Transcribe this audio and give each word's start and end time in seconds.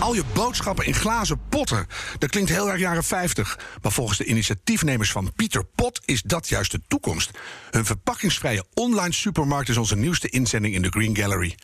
Al 0.00 0.14
je 0.14 0.24
boodschappen 0.32 0.86
in 0.86 0.94
glazen 0.94 1.40
potten. 1.48 1.86
Dat 2.18 2.30
klinkt 2.30 2.50
heel 2.50 2.70
erg 2.70 2.80
jaren 2.80 3.04
50. 3.04 3.58
Maar 3.82 3.92
volgens 3.92 4.18
de 4.18 4.24
initiatiefnemers 4.24 5.12
van 5.12 5.32
Pieter 5.36 5.64
Pot 5.64 6.00
is 6.04 6.22
dat 6.22 6.48
juist 6.48 6.70
de 6.70 6.80
toekomst. 6.88 7.30
Hun 7.70 7.84
verpakkingsvrije 7.84 8.64
online 8.74 9.12
supermarkt 9.12 9.68
is 9.68 9.76
onze 9.76 9.96
nieuwste 9.96 10.28
inzending 10.28 10.74
in 10.74 10.82
de 10.82 10.88
Green 10.88 11.16
Gallery. 11.16 11.54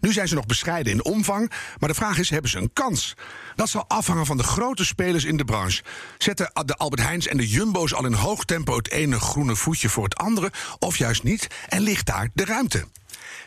Nu 0.00 0.12
zijn 0.12 0.28
ze 0.28 0.34
nog 0.34 0.46
bescheiden 0.46 0.92
in 0.92 1.04
omvang, 1.04 1.52
maar 1.78 1.88
de 1.88 1.94
vraag 1.94 2.18
is: 2.18 2.30
hebben 2.30 2.50
ze 2.50 2.58
een 2.58 2.72
kans? 2.72 3.14
Dat 3.54 3.68
zal 3.68 3.84
afhangen 3.88 4.26
van 4.26 4.36
de 4.36 4.42
grote 4.42 4.84
spelers 4.84 5.24
in 5.24 5.36
de 5.36 5.44
branche. 5.44 5.82
Zetten 6.18 6.50
de 6.64 6.76
Albert 6.76 7.02
Heijns 7.02 7.26
en 7.26 7.36
de 7.36 7.48
Jumbo's 7.48 7.94
al 7.94 8.06
in 8.06 8.12
hoog 8.12 8.44
tempo 8.44 8.76
het 8.76 8.90
ene 8.90 9.20
groene 9.20 9.56
voetje 9.56 9.88
voor 9.88 10.04
het 10.04 10.16
andere, 10.16 10.52
of 10.78 10.96
juist 10.96 11.22
niet? 11.22 11.46
En 11.68 11.80
ligt 11.80 12.06
daar 12.06 12.30
de 12.34 12.44
ruimte? 12.44 12.86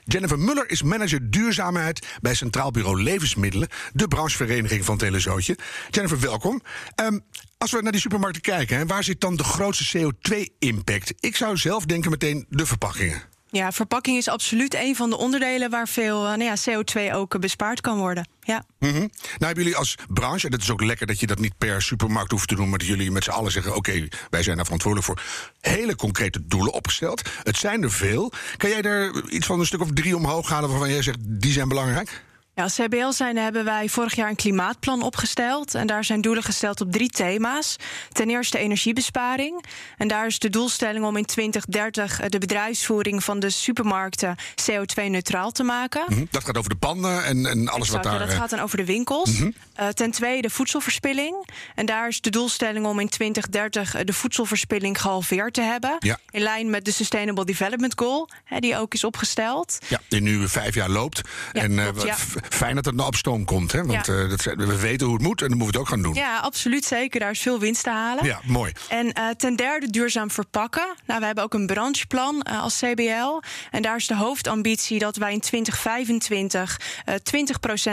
Jennifer 0.04 0.40
Muller 0.40 0.70
is 0.70 0.84
manager 0.84 1.32
duurzaamheid 1.32 2.08
bij 2.22 2.34
Centraal 2.34 2.72
Bureau 2.72 3.04
Levensmiddelen, 3.04 3.68
de 3.94 4.08
branchevereniging 4.08 4.86
van 4.86 4.98
Telezootje. 4.98 5.58
Jennifer, 5.90 6.20
welkom. 6.20 6.62
Ehm, 6.96 7.20
als 7.58 7.72
we 7.72 7.82
naar 7.82 7.92
die 7.92 8.02
supermarkten 8.02 8.42
kijken, 8.42 8.88
waar 8.88 9.04
zit 9.04 9.22
dan 9.22 9.36
de 9.36 9.44
grootste 9.44 9.98
CO2-impact? 9.98 11.14
Ik 11.20 11.36
zou 11.36 11.58
zelf 11.58 11.86
denken 11.86 12.12
meteen 12.12 12.46
de 12.50 12.66
verpakkingen. 12.66 13.31
Ja, 13.52 13.72
verpakking 13.72 14.18
is 14.18 14.28
absoluut 14.28 14.76
een 14.76 14.96
van 14.96 15.10
de 15.10 15.18
onderdelen 15.18 15.70
waar 15.70 15.88
veel 15.88 16.24
uh, 16.24 16.36
nou 16.36 16.44
ja, 16.44 16.56
CO2 16.58 17.14
ook 17.14 17.40
bespaard 17.40 17.82
kan 17.82 17.98
worden. 17.98 18.28
Ja. 18.42 18.66
Mm 18.80 18.92
Nou 18.92 19.10
hebben 19.38 19.64
jullie 19.64 19.78
als 19.78 19.96
branche, 20.10 20.46
en 20.46 20.52
het 20.52 20.62
is 20.62 20.72
ook 20.72 20.82
lekker 20.82 21.08
dat 21.08 21.20
je 21.20 21.28
dat 21.28 21.40
niet 21.40 21.58
per 21.58 21.82
supermarkt 21.82 22.32
hoeft 22.32 22.48
te 22.48 22.56
doen, 22.56 22.70
maar 22.70 22.80
dat 22.80 22.88
jullie 22.88 23.12
met 23.12 23.24
z'n 23.24 23.30
allen 23.30 23.52
zeggen: 23.52 23.76
oké, 23.76 24.08
wij 24.30 24.44
zijn 24.44 24.56
daar 24.56 24.66
verantwoordelijk 24.66 25.10
voor. 25.10 25.22
Hele 25.62 25.96
concrete 25.96 26.48
doelen 26.48 26.74
opgesteld. 26.74 27.30
Het 27.44 27.58
zijn 27.58 27.84
er 27.84 27.92
veel. 27.92 28.32
Kan 28.58 28.70
jij 28.70 28.82
er 28.82 29.30
iets 29.30 29.46
van 29.46 29.60
een 29.60 29.66
stuk 29.66 29.82
of 29.82 29.90
drie 29.94 30.16
omhoog 30.16 30.50
halen 30.50 30.70
waarvan 30.70 30.90
jij 30.90 31.02
zegt 31.02 31.18
die 31.22 31.52
zijn 31.52 31.68
belangrijk? 31.68 32.24
Ja, 32.62 32.68
als 32.68 32.76
CBL 32.76 33.12
zijn 33.12 33.38
hebben 33.38 33.66
wij 33.66 33.90
vorig 33.90 34.16
jaar 34.16 34.30
een 34.30 34.36
klimaatplan 34.36 35.02
opgesteld. 35.02 35.76
En 35.76 35.88
daar 35.88 36.04
zijn 36.04 36.22
doelen 36.22 36.44
gesteld 36.44 36.82
op 36.82 36.92
drie 36.92 37.10
thema's. 37.10 37.76
Ten 38.12 38.30
eerste 38.30 38.58
energiebesparing. 38.58 39.66
En 39.98 40.08
daar 40.08 40.26
is 40.26 40.40
de 40.40 40.50
doelstelling 40.50 41.06
om 41.06 41.18
in 41.18 41.26
2030 41.26 42.20
de 42.20 42.38
bedrijfsvoering 42.38 43.24
van 43.24 43.40
de 43.40 43.50
supermarkten 43.50 44.36
CO2-neutraal 44.38 45.52
te 45.52 45.64
maken. 45.64 46.04
Mm 46.08 46.16
-hmm. 46.16 46.28
Dat 46.32 46.44
gaat 46.44 46.58
over 46.58 46.70
de 46.70 46.76
panden 46.76 47.24
en, 47.24 47.46
en 47.46 47.68
alles 47.68 47.88
exact, 47.88 48.04
wat 48.04 48.14
daar... 48.14 48.28
Dat 48.28 48.36
gaat 48.36 48.50
dan 48.50 48.60
over 48.60 48.78
de 48.78 48.86
winkels. 48.86 49.32
Mm 49.32 49.38
-hmm. 49.38 49.54
uh, 49.80 49.88
ten 49.88 50.12
tweede 50.12 50.50
voedselverspilling. 50.50 51.50
En 51.76 51.86
daar 51.86 52.08
is 52.08 52.22
de 52.22 52.30
doelstelling 52.30 52.86
om 52.86 53.00
in 53.00 53.10
2030 53.10 54.04
de 54.04 54.14
voedselverspilling 54.14 55.02
gehalveerd 55.02 55.54
te 55.54 55.62
hebben. 55.62 55.96
Ja. 56.00 56.20
In 56.30 56.42
lijn 56.42 56.70
met 56.70 56.86
de 56.86 56.92
Sustainable 56.92 57.46
Development 57.46 57.94
Goal, 57.96 58.30
hè, 58.44 58.60
die 58.60 58.78
ook 58.78 58.94
is 58.94 59.04
opgesteld. 59.04 59.78
Ja, 59.88 60.02
die 60.08 60.22
nu 60.22 60.48
vijf 60.48 60.76
jaar 60.76 60.90
loopt. 60.90 61.22
Ja, 61.52 61.62
en, 61.62 61.76
klopt, 61.76 62.02
ja 62.02 62.16
fijn 62.54 62.76
dat 62.76 62.86
het 62.86 62.96
nou 62.96 63.08
op 63.08 63.16
stoom 63.16 63.46
komt. 63.46 63.72
Hè? 63.72 63.86
Want 63.86 64.06
Ja. 64.06 64.14
uh, 64.14 64.30
dat, 64.30 64.44
we 64.44 64.80
weten 64.80 65.06
hoe 65.08 65.16
het 65.16 65.26
moet 65.26 65.42
en 65.42 65.48
dan 65.50 65.58
moeten 65.58 65.74
we 65.74 65.80
het 65.80 65.90
ook 65.90 65.96
gaan 65.96 66.02
doen. 66.14 66.14
Ja, 66.24 66.38
absoluut 66.40 66.86
zeker. 66.86 67.20
Daar 67.20 67.32
is 67.32 67.40
veel 67.42 67.60
winst 67.60 67.84
te 67.84 67.90
halen. 67.90 68.26
Ja, 68.26 68.40
mooi. 68.46 68.72
En 68.90 69.06
uh, 69.06 69.30
ten 69.38 69.56
derde 69.56 69.90
duurzaam 69.90 70.32
verpakken. 70.32 70.96
Nou, 71.06 71.20
we 71.20 71.26
hebben 71.26 71.44
ook 71.44 71.54
een 71.54 71.66
brancheplan 71.66 72.46
uh, 72.50 72.62
als 72.62 72.80
CBL. 72.80 73.42
En 73.72 73.82
daar 73.82 73.96
is 73.96 74.08
de 74.08 74.16
hoofdambitie 74.16 75.00
dat 75.00 75.16
wij 75.16 75.34
in 75.34 75.40
2025 75.40 76.80
uh, 77.06 77.16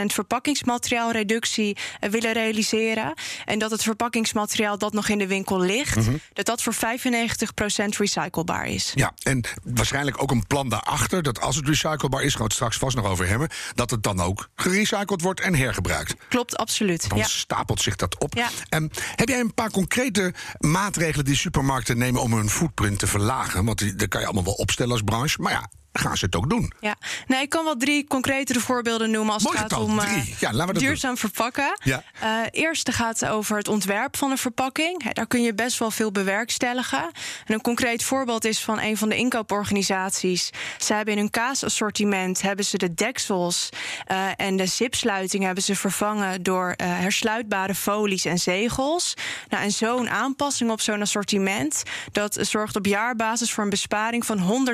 20% 0.01 0.05
verpakkingsmateriaalreductie 0.05 1.77
willen 1.99 2.33
realiseren. 2.33 3.13
En 3.45 3.59
dat 3.59 3.71
het 3.71 3.83
verpakkingsmateriaal 3.83 4.77
dat 4.77 4.93
nog 4.93 5.07
in 5.09 5.17
de 5.17 5.27
winkel 5.27 5.59
ligt, 5.59 5.95
Mhm. 5.95 6.15
dat 6.33 6.45
dat 6.45 6.61
voor 6.63 6.73
95% 6.73 7.97
recyclebaar 7.97 8.67
is. 8.67 8.91
Ja, 8.95 9.11
en 9.23 9.43
waarschijnlijk 9.63 10.21
ook 10.21 10.31
een 10.31 10.47
plan 10.47 10.69
daarachter 10.69 11.23
dat 11.23 11.41
als 11.41 11.55
het 11.55 11.67
recyclebaar 11.67 12.21
is, 12.23 12.29
gaan 12.29 12.37
we 12.37 12.43
het 12.43 12.53
straks 12.53 12.77
vast 12.77 12.95
nog 12.95 13.05
over 13.05 13.27
hebben, 13.27 13.49
dat 13.75 13.89
het 13.89 14.03
dan 14.03 14.19
ook 14.21 14.48
gerecycled 14.55 15.21
wordt 15.21 15.39
en 15.39 15.55
hergebruikt. 15.55 16.15
Klopt, 16.29 16.57
absoluut. 16.57 17.09
Dan 17.09 17.17
Ja. 17.17 17.25
stapelt 17.27 17.81
zich 17.81 17.95
dat 17.95 18.19
op. 18.19 18.33
Ja. 18.35 18.49
En 18.69 18.91
heb 19.15 19.29
jij 19.29 19.39
een 19.39 19.53
paar 19.53 19.71
concrete 19.71 20.33
maatregelen 20.59 21.25
die 21.25 21.35
supermarkten 21.35 21.97
nemen 21.97 22.21
om 22.21 22.33
hun 22.33 22.49
footprint 22.49 22.99
te 22.99 23.07
verlagen? 23.07 23.65
Want 23.65 23.77
die, 23.77 23.95
dat 23.95 24.07
kan 24.07 24.19
je 24.19 24.25
allemaal 24.25 24.43
wel 24.43 24.53
opstellen 24.53 24.91
als 24.91 25.01
branche. 25.01 25.41
Maar 25.41 25.51
ja, 25.51 25.69
gaan 25.99 26.17
ze 26.17 26.25
het 26.25 26.35
ook 26.35 26.49
doen? 26.49 26.73
Ja, 26.79 26.95
nee, 27.27 27.41
ik 27.41 27.49
kan 27.49 27.63
wel 27.63 27.77
drie 27.77 28.07
concretere 28.07 28.59
voorbeelden 28.59 29.11
noemen 29.11 29.33
als 29.33 29.43
Mooi 29.43 29.57
het 29.57 29.73
gaat 29.73 29.81
om 29.81 29.99
eh, 29.99 30.05
drie. 30.05 30.35
Ja, 30.39 30.51
laten 30.51 30.67
we 30.67 30.73
dat 30.73 30.81
duurzaam 30.81 31.17
verpakken. 31.17 31.79
Ja. 31.83 32.03
Eh, 32.19 32.29
eerste 32.51 32.91
gaat 32.91 33.25
over 33.25 33.57
het 33.57 33.67
ontwerp 33.67 34.17
van 34.17 34.31
een 34.31 34.37
verpakking. 34.37 35.13
Daar 35.13 35.27
kun 35.27 35.41
je 35.41 35.53
best 35.53 35.79
wel 35.79 35.91
veel 35.91 36.11
bewerkstelligen. 36.11 37.11
En 37.45 37.53
een 37.53 37.61
concreet 37.61 38.03
voorbeeld 38.03 38.45
is 38.45 38.59
van 38.59 38.79
een 38.79 38.97
van 38.97 39.09
de 39.09 39.15
inkooporganisaties. 39.15 40.49
Ze 40.77 40.93
hebben 40.93 41.13
in 41.13 41.19
hun 41.19 41.29
kaasassortiment 41.29 42.41
hebben 42.41 42.65
ze 42.65 42.77
de 42.77 42.93
deksels 42.93 43.69
eh, 44.05 44.27
en 44.35 44.57
de 44.57 44.65
zipsluiting 44.65 45.43
hebben 45.43 45.63
ze 45.63 45.75
vervangen 45.75 46.43
door 46.43 46.73
hersluitbare 46.83 47.75
folies 47.75 48.25
en 48.25 48.39
zegels. 48.39 49.13
Nou, 49.49 49.63
en 49.63 49.71
zo'n 49.71 50.09
aanpassing 50.09 50.71
op 50.71 50.81
zo'n 50.81 51.01
assortiment, 51.01 51.83
dat 52.11 52.37
zorgt 52.41 52.75
op 52.75 52.85
jaarbasis 52.85 53.51
voor 53.51 53.63
een 53.63 53.69
besparing 53.69 54.25
van 54.25 54.67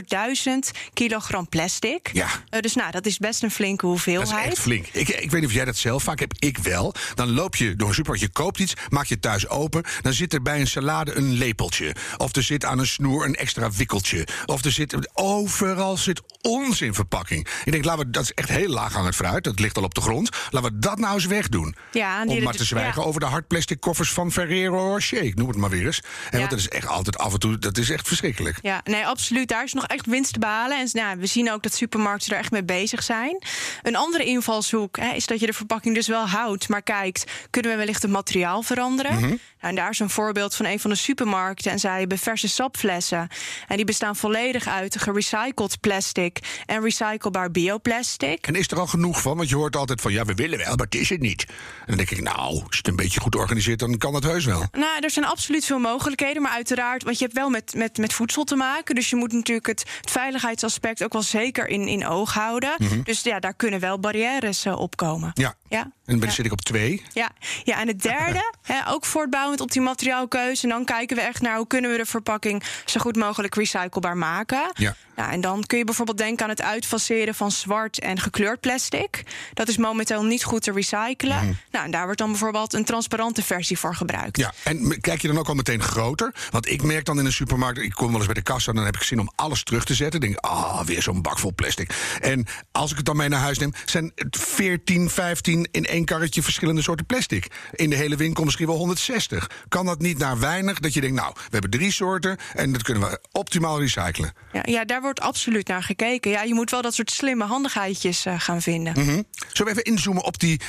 100.000 0.54 0.72
kilogram 1.16 1.50
plastic. 1.50 2.10
Ja. 2.14 2.28
Eh, 2.50 2.60
dus 2.60 2.76
nou, 2.76 2.92
dat 2.92 3.06
is 3.06 3.18
best 3.18 3.44
een 3.44 3.52
flinke 3.52 3.86
hoeveelheid. 3.86 4.30
Dat 4.30 4.40
is 4.40 4.46
echt 4.46 4.60
flink. 4.60 4.88
Ik, 4.92 5.10
ik 5.10 5.32
weet 5.32 5.42
niet 5.42 5.50
of 5.50 5.56
jij 5.56 5.66
dat 5.66 5.76
zelf 5.78 6.04
vaak 6.04 6.20
hebt. 6.20 6.44
Ik 6.44 6.58
wel. 6.58 6.94
Dan 7.14 7.32
loop 7.32 7.56
je 7.56 7.76
door 7.76 7.88
een 7.88 7.94
supermarkt, 7.94 8.26
je 8.26 8.32
koopt 8.32 8.60
iets, 8.60 8.74
maak 8.90 9.06
je 9.06 9.20
thuis 9.20 9.48
open. 9.48 9.84
Dan 10.02 10.14
zit 10.14 10.34
er 10.34 10.42
bij 10.42 10.60
een 10.60 10.68
salade 10.68 11.14
een 11.16 11.34
lepeltje. 11.34 11.96
Of 12.18 12.36
er 12.36 12.44
zit 12.44 12.66
aan 12.66 12.80
een 12.80 12.88
snoer 12.88 13.26
een 13.26 13.36
extra 13.36 13.72
wikkeltje. 13.72 14.28
Of 14.46 14.64
er 14.64 14.72
zit 14.72 15.10
overal 15.14 15.98
zit 15.98 16.22
onzinverpakking. 16.42 17.48
Ik 17.64 17.72
denk, 17.72 17.86
laten 17.86 18.06
we, 18.06 18.12
dat 18.12 18.24
is 18.24 18.34
echt 18.34 18.50
heel 18.50 18.70
laaghangend 18.70 19.16
fruit. 19.16 19.44
Dat 19.44 19.60
ligt 19.60 19.78
al 19.78 19.84
op 19.84 19.94
de 19.94 20.02
grond. 20.02 20.30
Laten 20.50 20.72
we 20.72 20.80
dat 20.80 21.00
nou 21.00 21.14
eens 21.14 21.26
wegdoen. 21.26 21.76
Ja, 21.92 22.24
Om 22.26 22.44
maar 22.44 22.54
te 22.54 22.66
zwijgen 22.66 23.02
ja. 23.02 23.08
over 23.08 23.20
de 23.20 23.26
hardplastic 23.26 23.80
koffers 23.80 24.12
van 24.12 24.32
Ferrero 24.32 24.92
Rocher. 24.92 25.22
Ik 25.22 25.36
noem 25.36 25.48
het 25.48 25.58
maar 25.58 25.70
weer 25.70 25.86
eens. 25.86 26.00
En 26.00 26.10
Ja. 26.32 26.38
Want 26.38 26.50
dat 26.50 26.60
is 26.60 26.70
echt 26.70 26.88
altijd 26.88 27.18
af 27.18 27.34
en 27.34 27.40
toe, 27.40 27.58
dat 27.58 27.78
is 27.78 27.90
echt 27.90 28.08
verschrikkelijk. 28.08 28.58
Ja, 28.62 28.82
nee, 28.84 29.06
absoluut. 29.06 29.48
Daar 29.48 29.64
is 29.64 29.74
nog 29.74 29.86
echt 29.86 30.06
winst 30.06 30.34
te 30.34 30.40
behalen. 30.40 30.80
En 30.80 30.88
nou, 30.96 31.20
we 31.20 31.26
zien 31.26 31.52
ook 31.52 31.64
dat 31.64 31.74
supermarkten 31.74 32.32
er 32.32 32.38
echt 32.40 32.52
mee 32.52 32.64
bezig 32.64 33.04
zijn. 33.04 33.44
Een 33.82 33.96
andere 33.96 34.26
invalshoek 34.26 34.98
hè, 34.98 35.14
is 35.14 35.26
dat 35.26 35.40
je 35.40 35.46
de 35.46 35.54
verpakking 35.54 35.96
dus 35.96 36.08
wel 36.08 36.28
houdt, 36.28 36.70
maar 36.70 36.82
kijkt, 36.82 37.32
kunnen 37.50 37.72
we 37.72 37.78
wellicht 37.78 38.02
het 38.02 38.12
materiaal 38.12 38.62
veranderen? 38.62 39.20
Mhm. 39.20 39.36
En 39.66 39.76
daar 39.76 39.90
is 39.90 40.00
een 40.00 40.10
voorbeeld 40.10 40.56
van 40.56 40.66
een 40.66 40.80
van 40.80 40.90
de 40.90 40.96
supermarkten. 40.96 41.72
En 41.72 41.80
zij 41.80 42.00
hebben 42.00 42.18
verse 42.18 42.50
sapflessen. 42.50 43.28
En 43.68 43.76
die 43.76 43.86
bestaan 43.86 44.16
volledig 44.16 44.68
uit 44.68 45.02
gerecycled 45.02 45.80
plastic 45.80 46.40
en 46.66 46.82
recyclebaar 46.82 47.52
bioplastic. 47.52 48.48
En 48.48 48.56
is 48.56 48.72
er 48.72 48.80
al 48.80 48.88
genoeg 48.88 49.22
van? 49.22 49.38
Want 49.38 49.50
je 49.50 49.56
hoort 49.56 49.76
altijd 49.76 50.02
van, 50.02 50.12
ja, 50.12 50.26
we 50.26 50.34
willen 50.34 50.58
wel, 50.58 50.76
maar 50.76 50.86
het 50.86 50.96
is 50.96 51.10
het 51.10 51.22
niet. 51.22 51.46
En 51.50 51.86
dan 51.86 51.98
denk 51.98 52.10
ik, 52.10 52.22
nou, 52.22 52.38
als 52.38 52.62
je 52.70 52.78
het 52.78 52.88
een 52.88 52.96
beetje 52.96 53.20
goed 53.20 53.36
organiseert, 53.36 53.80
dan 53.80 53.98
kan 53.98 54.14
dat 54.14 54.24
heus 54.24 54.46
wel. 54.46 54.64
Nou, 54.72 55.00
er 55.00 55.10
zijn 55.12 55.26
absoluut 55.26 55.66
veel 55.66 55.80
mogelijkheden, 55.80 56.42
maar 56.42 56.52
uiteraard, 56.52 57.04
want 57.04 57.18
je 57.18 57.24
hebt 57.24 57.38
wel 57.38 57.50
met, 57.50 57.74
met, 57.76 57.98
met 57.98 58.14
voedsel 58.14 58.44
te 58.44 58.56
maken. 58.56 58.96
Dus 58.96 59.10
je 59.10 59.16
moet 59.16 59.32
natuurlijk 59.32 59.68
het, 59.68 59.84
het 60.02 60.12
veiligheidsaspect 60.12 61.04
ook 61.04 61.14
wel 61.14 61.22
zeker 61.22 61.68
in, 61.68 61.88
in 61.88 62.08
oog 62.08 62.34
houden. 62.34 62.76
Dus 63.04 63.22
ja, 63.22 63.40
daar 63.40 63.54
kunnen 63.54 63.80
wel 63.80 64.00
barrières 64.00 64.66
uh, 64.66 64.80
opkomen. 64.80 65.32
Ja. 65.34 65.56
Ja. 65.76 65.92
En 66.06 66.20
dan 66.20 66.28
Ja. 66.30 66.34
zit 66.36 66.46
ik 66.46 66.52
op 66.52 66.62
twee. 66.62 67.04
Ja, 67.14 67.32
ja 67.64 67.80
en 67.80 67.88
het 67.88 68.02
derde, 68.02 68.54
hè, 68.62 68.88
ook 68.88 69.06
voortbouwend 69.06 69.62
op 69.62 69.72
die 69.72 69.82
materiaalkeuze. 69.82 70.64
En 70.64 70.70
dan 70.70 70.86
kijken 70.86 71.16
we 71.16 71.22
echt 71.22 71.42
naar 71.42 71.58
hoe 71.58 71.68
kunnen 71.68 71.92
we 71.92 71.98
de 71.98 72.06
verpakking 72.06 72.64
zo 72.86 73.00
goed 73.00 73.16
mogelijk 73.16 73.56
recyclebaar 73.56 74.18
maken. 74.18 74.72
Ja. 74.74 74.96
Nou, 75.16 75.32
en 75.32 75.42
dan 75.42 75.64
kun 75.64 75.78
je 75.78 75.84
bijvoorbeeld 75.84 76.18
denken 76.18 76.44
aan 76.44 76.50
het 76.50 76.62
uitfaseren 76.62 77.36
van 77.36 77.52
zwart 77.52 78.00
en 78.00 78.20
gekleurd 78.20 78.60
plastic. 78.60 79.24
Dat 79.54 79.68
is 79.68 79.78
momenteel 79.78 80.24
niet 80.24 80.44
goed 80.44 80.62
te 80.62 80.72
recyclen. 80.72 81.60
Nou, 81.72 81.86
en 81.86 81.92
daar 81.92 82.04
wordt 82.04 82.20
dan 82.20 82.30
bijvoorbeeld 82.30 82.74
een 82.74 82.86
transparante 82.86 83.44
versie 83.44 83.78
voor 83.80 83.96
gebruikt. 83.96 84.38
Ja, 84.38 84.54
en 84.64 85.02
kijk 85.02 85.22
je 85.22 85.28
dan 85.28 85.38
ook 85.38 85.48
al 85.48 85.54
meteen 85.56 85.82
groter? 85.82 86.34
Want 86.52 86.70
ik 86.70 86.84
merk 86.84 87.06
dan 87.06 87.20
in 87.20 87.26
een 87.26 87.32
supermarkt, 87.32 87.80
ik 87.80 87.92
kom 87.92 88.08
wel 88.08 88.16
eens 88.16 88.26
bij 88.26 88.34
de 88.34 88.42
kassa... 88.42 88.72
dan 88.72 88.86
heb 88.86 88.96
ik 88.96 89.04
zin 89.04 89.20
om 89.20 89.32
alles 89.36 89.64
terug 89.64 89.86
te 89.86 89.94
zetten. 89.94 90.20
Dan 90.20 90.30
denk 90.30 90.40
ik, 90.42 90.52
ah, 90.52 90.82
weer 90.82 91.02
zo'n 91.02 91.22
bak 91.22 91.40
vol 91.40 91.54
plastic. 91.56 91.94
En 92.22 92.46
als 92.72 92.92
ik 92.92 92.98
het 92.98 93.06
dan 93.06 93.18
mee 93.18 93.30
naar 93.30 93.40
huis 93.40 93.58
neem, 93.58 93.74
zijn 93.86 94.12
het 94.16 94.38
14, 94.40 95.10
15 95.10 95.65
in 95.72 95.86
één 95.86 96.06
karretje 96.06 96.44
verschillende 96.44 96.82
soorten 96.82 97.06
plastic. 97.06 97.48
In 97.72 97.90
de 97.90 97.96
hele 97.96 98.16
winkel 98.16 98.44
misschien 98.44 98.68
wel 98.68 98.78
160. 98.78 99.04
60. 99.06 99.50
Kan 99.68 99.86
dat 99.86 100.00
niet 100.00 100.18
naar 100.18 100.40
weinig? 100.40 100.80
Dat 100.80 100.94
je 100.94 101.02
denkt, 101.02 101.16
nou, 101.16 101.34
we 101.36 101.50
hebben 101.50 101.70
drie 101.70 101.92
soorten 101.92 102.38
en 102.54 102.72
dat 102.72 102.84
kunnen 102.84 103.10
we 103.10 103.20
optimaal 103.32 103.80
recyclen. 103.80 104.34
Ja, 104.52 104.62
ja 104.66 104.86
daar 104.86 105.02
wordt 105.02 105.20
absoluut 105.20 105.68
naar 105.68 105.84
gekeken. 105.84 106.32
Ja, 106.32 106.44
je 106.44 106.54
moet 106.54 106.72
wel 106.72 106.82
dat 106.82 106.94
soort 106.94 107.12
slimme 107.12 107.46
handigheidjes 107.46 108.26
uh, 108.26 108.40
gaan 108.40 108.62
vinden. 108.62 108.94
Mm 108.98 109.08
-hmm. 109.08 109.26
Zullen 109.54 109.74
we 109.74 109.80
even 109.80 109.92
inzoomen 109.92 110.24
op 110.24 110.40
die 110.40 110.62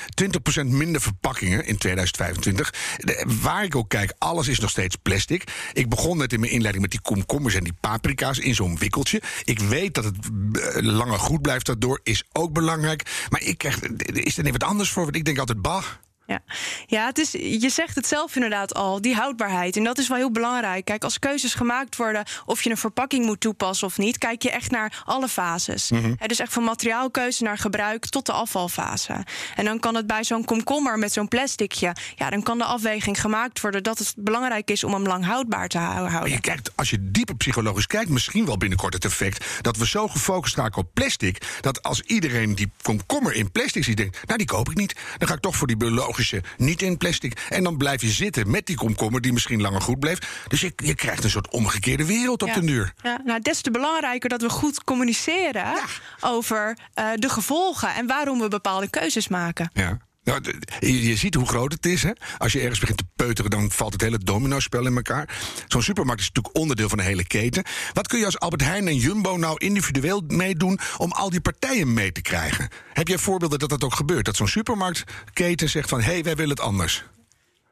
20% 0.63 0.67
minder 0.67 1.01
verpakkingen 1.01 1.67
in 1.67 1.79
2025? 1.79 2.75
De, 2.97 3.25
waar 3.43 3.65
ik 3.65 3.77
ook 3.77 3.89
kijk, 3.89 4.13
alles 4.19 4.49
is 4.49 4.59
nog 4.59 4.71
steeds 4.71 4.97
plastic. 5.03 5.45
Ik 5.73 5.89
begon 5.89 6.19
net 6.19 6.33
in 6.33 6.41
mijn 6.41 6.53
inleiding 6.53 6.83
met 6.83 6.93
die 6.93 7.01
komkommers 7.01 7.55
en 7.55 7.65
die 7.65 7.77
paprika's 7.81 8.39
in 8.39 8.55
zo'n 8.55 8.79
wikkeltje. 8.79 9.23
Ik 9.45 9.59
weet 9.59 9.95
dat 9.95 10.05
het 10.05 10.17
langer 10.75 11.19
goed 11.19 11.43
blijft 11.43 11.67
daardoor, 11.67 12.01
is 12.03 12.25
ook 12.33 12.53
belangrijk. 12.53 13.27
Maar 13.31 13.43
ik 13.43 13.59
krijg, 13.59 13.81
is 14.13 14.37
er 14.37 14.43
niet 14.43 14.53
wat 14.53 14.63
anders 14.63 14.76
voor? 14.85 15.05
Want 15.05 15.17
ik 15.17 15.25
denk 15.25 15.39
altijd, 15.39 15.63
bah. 15.63 15.85
Ja, 16.27 16.41
ja 16.87 17.07
het 17.07 17.19
is, 17.19 17.33
je 17.33 17.69
zegt 17.69 17.95
het 17.95 18.07
zelf 18.07 18.35
inderdaad 18.35 18.75
al, 18.75 19.01
die 19.01 19.15
houdbaarheid. 19.15 19.77
En 19.77 19.85
dat 19.85 19.99
is 19.99 20.09
wel 20.09 20.17
heel 20.17 20.31
belangrijk. 20.31 20.85
Kijk, 20.85 21.05
als 21.05 21.19
keuzes 21.19 21.55
gemaakt 21.55 21.97
worden 21.97 22.25
of 22.45 22.63
je 22.63 22.71
een 22.71 22.77
verpakking 22.77 23.25
moet 23.25 23.41
toepassen 23.41 23.87
of 23.87 23.99
niet, 23.99 24.19
kijk 24.19 24.43
je 24.43 24.51
echt 24.51 24.71
naar 24.71 25.03
alle 25.05 25.29
fases. 25.29 25.91
Mm 25.91 26.03
-hmm. 26.03 26.17
Dus 26.27 26.39
echt 26.39 26.53
van 26.53 26.65
materiaalkeuze 26.65 27.43
naar 27.43 27.59
gebruik 27.59 28.07
tot 28.07 28.27
de 28.27 28.33
afvalfase. 28.33 29.25
En 29.55 29.65
dan 29.65 29.81
kan 29.81 29.95
het 29.95 30.07
bij 30.07 30.25
zo'n 30.25 30.45
komkommer 30.45 30.99
met 30.99 31.13
zo'n 31.13 31.29
plasticje, 31.29 31.95
ja, 32.15 32.31
dan 32.31 32.43
kan 32.43 32.59
de 32.59 32.65
afweging 32.65 33.21
gemaakt 33.21 33.61
worden 33.61 33.83
dat 33.83 33.99
het 33.99 34.15
belangrijk 34.17 34.71
is 34.71 34.85
om 34.85 34.93
hem 34.93 35.07
lang 35.07 35.25
houdbaar 35.25 35.69
te 35.69 35.79
houden. 35.79 36.13
Maar 36.13 36.29
je 36.29 36.41
kijkt, 36.41 36.77
als 36.77 36.91
je 36.91 37.11
dieper 37.11 37.37
psychologisch 37.37 37.87
kijkt, 37.87 38.11
misschien 38.11 38.47
wel 38.47 38.57
binnenkort 38.57 38.95
het 38.95 39.05
effect 39.05 39.45
dat 39.61 39.77
we 39.77 39.87
zo 39.87 40.09
gefocust 40.09 40.57
raken 40.57 40.83
op 40.83 40.89
plastic, 40.93 41.59
dat 41.61 41.83
als 41.83 42.01
iedereen 42.01 42.55
die 42.55 42.71
komkommer 42.83 43.35
in 43.35 43.51
plastic 43.51 43.85
ziet, 43.85 43.97
denkt, 43.97 44.27
nou 44.27 44.39
die 44.39 44.47
koop 44.47 44.71
ik 44.71 44.77
niet. 44.77 44.97
Dan 45.19 45.29
ga 45.29 45.35
ik 45.35 45.41
toch 45.41 45.57
voor 45.57 45.67
die 45.67 45.77
biologische 45.77 46.16
niet 46.57 46.83
in 46.83 46.97
plastic. 46.97 47.47
En 47.49 47.65
dan 47.65 47.77
blijf 47.77 48.01
je 48.01 48.09
zitten 48.09 48.51
met 48.51 48.67
die 48.67 48.77
komkommer 48.77 49.21
die 49.21 49.33
misschien 49.33 49.61
langer 49.61 49.81
goed 49.81 49.99
bleef. 49.99 50.45
Dus 50.49 50.61
je, 50.61 50.73
je 50.77 50.95
krijgt 50.95 51.25
een 51.25 51.31
soort 51.31 51.51
omgekeerde 51.51 52.07
wereld 52.07 52.43
op 52.43 52.49
ja. 52.49 52.55
de 52.55 52.61
duur. 52.61 52.93
Ja, 53.03 53.21
nou, 53.25 53.41
des 53.41 53.61
te 53.61 53.71
belangrijker 53.71 54.29
dat 54.29 54.43
we 54.43 54.49
goed 54.49 54.85
communiceren 54.85 55.63
ja. 55.63 55.85
over 56.21 56.77
uh, 56.95 57.09
de 57.15 57.29
gevolgen 57.29 57.95
en 57.95 58.07
waarom 58.07 58.39
we 58.39 58.49
bepaalde 58.49 58.91
keuzes 58.91 59.29
maken. 59.29 59.71
Ja. 59.73 59.99
Nou, 60.27 60.41
je, 60.81 61.17
ziet 61.17 61.35
hoe 61.35 61.47
groot 61.47 61.73
het 61.73 61.87
is. 61.87 62.03
Hè? 62.03 62.11
Als 62.39 62.53
je 62.53 62.61
ergens 62.61 62.81
begint 62.81 62.99
te 62.99 63.05
peuteren, 63.17 63.51
dan 63.51 63.71
valt 63.71 63.93
het 63.93 64.03
hele 64.03 64.19
domino-spel 64.19 64.87
in 64.87 64.97
elkaar. 64.97 65.29
Zo'n 65.67 65.83
supermarkt 65.83 66.21
is 66.21 66.27
natuurlijk 66.27 66.57
onderdeel 66.59 66.89
van 66.89 66.99
de 66.99 67.05
hele 67.05 67.27
keten. 67.27 67.65
Wat 67.93 68.09
kun 68.09 68.19
je 68.19 68.25
als 68.25 68.39
Albert 68.39 68.63
Heijn 68.63 68.89
en 68.89 68.97
Jumbo 68.97 69.37
nou 69.37 69.59
individueel 69.59 70.23
meedoen 70.27 70.79
om 70.97 71.13
al 71.13 71.31
die 71.31 71.41
partijen 71.41 71.93
mee 71.93 72.13
te 72.13 72.23
krijgen? 72.23 72.69
Heb 72.93 73.09
jij 73.09 73.19
voorbeelden 73.19 73.59
dat 73.59 73.69
dat 73.69 73.85
ook 73.85 73.95
gebeurt? 73.95 74.25
Dat 74.25 74.37
zo'n 74.37 74.49
supermarktketen 74.49 75.69
zegt 75.69 75.89
van 75.89 76.01
hé, 76.01 76.13
hey, 76.13 76.23
wij 76.23 76.37
willen 76.37 76.57
het 76.57 76.61
anders. 76.61 77.05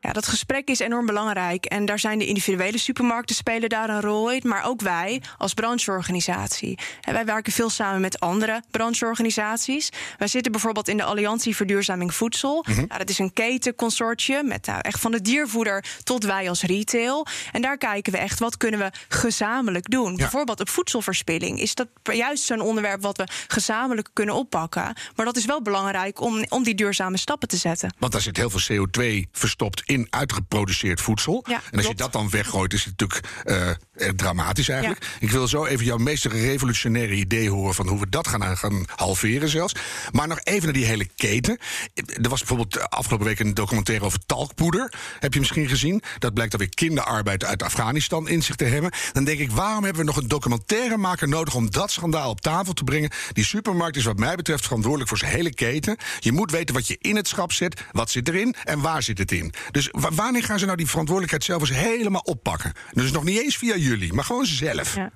Ja, 0.05 0.13
dat 0.13 0.27
gesprek 0.27 0.69
is 0.69 0.79
enorm 0.79 1.07
belangrijk. 1.07 1.65
En 1.65 1.85
daar 1.85 1.99
zijn 1.99 2.19
de 2.19 2.27
individuele 2.27 2.79
supermarkten 2.79 3.37
spelen 3.37 3.69
daar 3.69 3.89
een 3.89 4.01
rol 4.01 4.33
in. 4.33 4.41
Maar 4.45 4.65
ook 4.65 4.81
wij 4.81 5.23
als 5.39 5.55
brancheorganisatie. 5.55 6.79
En 7.01 7.13
wij 7.13 7.25
werken 7.25 7.53
veel 7.53 7.71
samen 7.71 8.01
met 8.01 8.21
andere 8.21 8.63
brancheorganisaties. 8.71 9.89
Wij 10.19 10.29
zitten 10.29 10.53
bijvoorbeeld 10.53 10.89
in 10.89 10.97
de 10.97 11.05
Alliantie 11.05 11.57
Verduurzaming 11.57 12.15
Voedsel. 12.15 12.65
Mm 12.69 12.75
-hmm. 12.75 12.85
nou, 12.87 12.99
dat 12.99 13.09
is 13.09 13.19
een 13.19 13.33
ketenconsortium 13.33 14.49
met 14.49 14.67
nou, 14.67 14.81
echt 14.81 15.01
van 15.01 15.11
de 15.11 15.23
diervoeder 15.23 15.85
tot 16.03 16.25
wij 16.25 16.49
als 16.49 16.63
retail. 16.63 17.27
En 17.53 17.63
daar 17.63 17.79
kijken 17.79 18.13
we 18.13 18.19
echt 18.19 18.39
wat 18.39 18.57
kunnen 18.57 18.81
we 18.81 18.91
gezamenlijk 19.09 19.91
doen. 19.91 20.11
Ja. 20.11 20.17
Bijvoorbeeld 20.17 20.61
op 20.61 20.69
voedselverspilling. 20.69 21.61
Is 21.61 21.75
dat 21.75 21.89
juist 22.03 22.45
zo'n 22.45 22.61
onderwerp 22.61 23.03
wat 23.03 23.17
we 23.17 23.29
gezamenlijk 23.49 24.09
kunnen 24.13 24.35
oppakken. 24.35 24.95
Maar 25.17 25.25
dat 25.27 25.37
is 25.37 25.45
wel 25.45 25.63
belangrijk 25.63 26.21
om, 26.21 26.45
om 26.49 26.63
die 26.63 26.75
duurzame 26.75 27.19
stappen 27.19 27.49
te 27.49 27.57
zetten. 27.57 27.95
Want 27.99 28.13
daar 28.13 28.21
zit 28.21 28.37
heel 28.37 28.51
veel 28.51 28.87
CO2 28.87 29.31
verstopt 29.33 29.83
in 29.94 29.94
in 29.95 30.07
uitgeproduceerd 30.11 31.01
voedsel. 31.01 31.45
Ja, 31.47 31.55
en 31.55 31.61
als 31.63 31.71
klopt. 31.71 31.87
je 31.87 31.95
dat 31.95 32.13
dan 32.13 32.31
weggooit, 32.31 32.73
is 32.73 32.85
het 32.85 33.01
natuurlijk 33.01 33.29
uh, 33.45 34.09
dramatisch 34.09 34.69
eigenlijk. 34.69 35.03
Ja. 35.03 35.09
Ik 35.21 35.31
wil 35.31 35.49
zo 35.49 35.65
even 35.65 35.85
jouw 35.85 35.97
meest 35.97 36.25
revolutionaire 36.25 37.15
idee 37.15 37.51
horen 37.51 37.75
van 37.75 37.89
hoe 37.89 38.01
we 38.01 38.09
dat 38.09 38.29
gaan, 38.29 38.57
gaan 38.57 38.85
halveren 38.95 39.49
zelfs. 39.49 39.75
Maar 40.13 40.29
nog 40.29 40.41
even 40.43 40.65
naar 40.65 40.73
die 40.73 40.85
hele 40.85 41.09
keten. 41.17 41.59
Er 41.95 42.29
was 42.29 42.39
bijvoorbeeld 42.39 42.91
afgelopen 42.91 43.27
week 43.27 43.39
een 43.39 43.55
documentaire 43.55 44.05
over 44.05 44.19
talkpoeder. 44.27 44.93
Heb 45.21 45.33
je 45.35 45.39
misschien 45.39 45.69
gezien? 45.69 46.03
Dat 46.19 46.35
blijkt 46.35 46.53
alweer 46.53 46.75
kinderarbeid 46.75 47.45
uit 47.45 47.63
Afghanistan 47.63 48.29
in 48.29 48.43
zich 48.43 48.57
te 48.57 48.65
hebben. 48.65 48.93
Dan 49.13 49.25
denk 49.25 49.39
ik, 49.39 49.51
waarom 49.51 49.85
hebben 49.85 50.03
we 50.03 50.09
nog 50.09 50.17
een 50.17 50.29
documentairemaker 50.29 51.29
nodig 51.29 51.55
om 51.55 51.71
dat 51.71 51.91
schandaal 51.91 52.31
op 52.31 52.41
tafel 52.41 52.73
te 52.73 52.85
brengen? 52.85 53.11
Die 53.33 53.45
supermarkt 53.45 53.97
is 53.97 54.05
wat 54.05 54.19
mij 54.19 54.35
betreft 54.37 54.63
verantwoordelijk 54.63 55.09
voor 55.09 55.19
zijn 55.19 55.33
hele 55.33 55.55
keten. 55.55 55.97
Je 56.19 56.33
moet 56.33 56.51
weten 56.51 56.75
wat 56.75 56.87
je 56.87 56.97
in 57.01 57.17
het 57.17 57.29
schap 57.29 57.53
zet, 57.53 57.83
wat 57.93 58.11
zit 58.11 58.29
erin 58.29 58.55
en 58.65 58.81
waar 58.81 59.03
zit 59.03 59.19
het 59.19 59.33
in. 59.33 59.53
Dus 59.71 59.84
wanneer 59.93 60.45
gaan 60.45 60.59
ze 60.59 60.65
nou 60.65 60.77
die 60.77 60.87
verantwoordelijkheid 60.87 61.45
zelf 61.45 61.61
eens 61.61 61.79
helemaal 61.79 62.21
oppakken? 62.21 62.73
Dus 62.93 63.11
nog 63.11 63.25
niet 63.25 63.41
eens 63.41 63.57
via 63.57 63.77
jullie, 63.77 64.13
maar 64.13 64.25
gewoon 64.25 64.47
zelf. 64.47 64.95
Ja, 64.95 65.11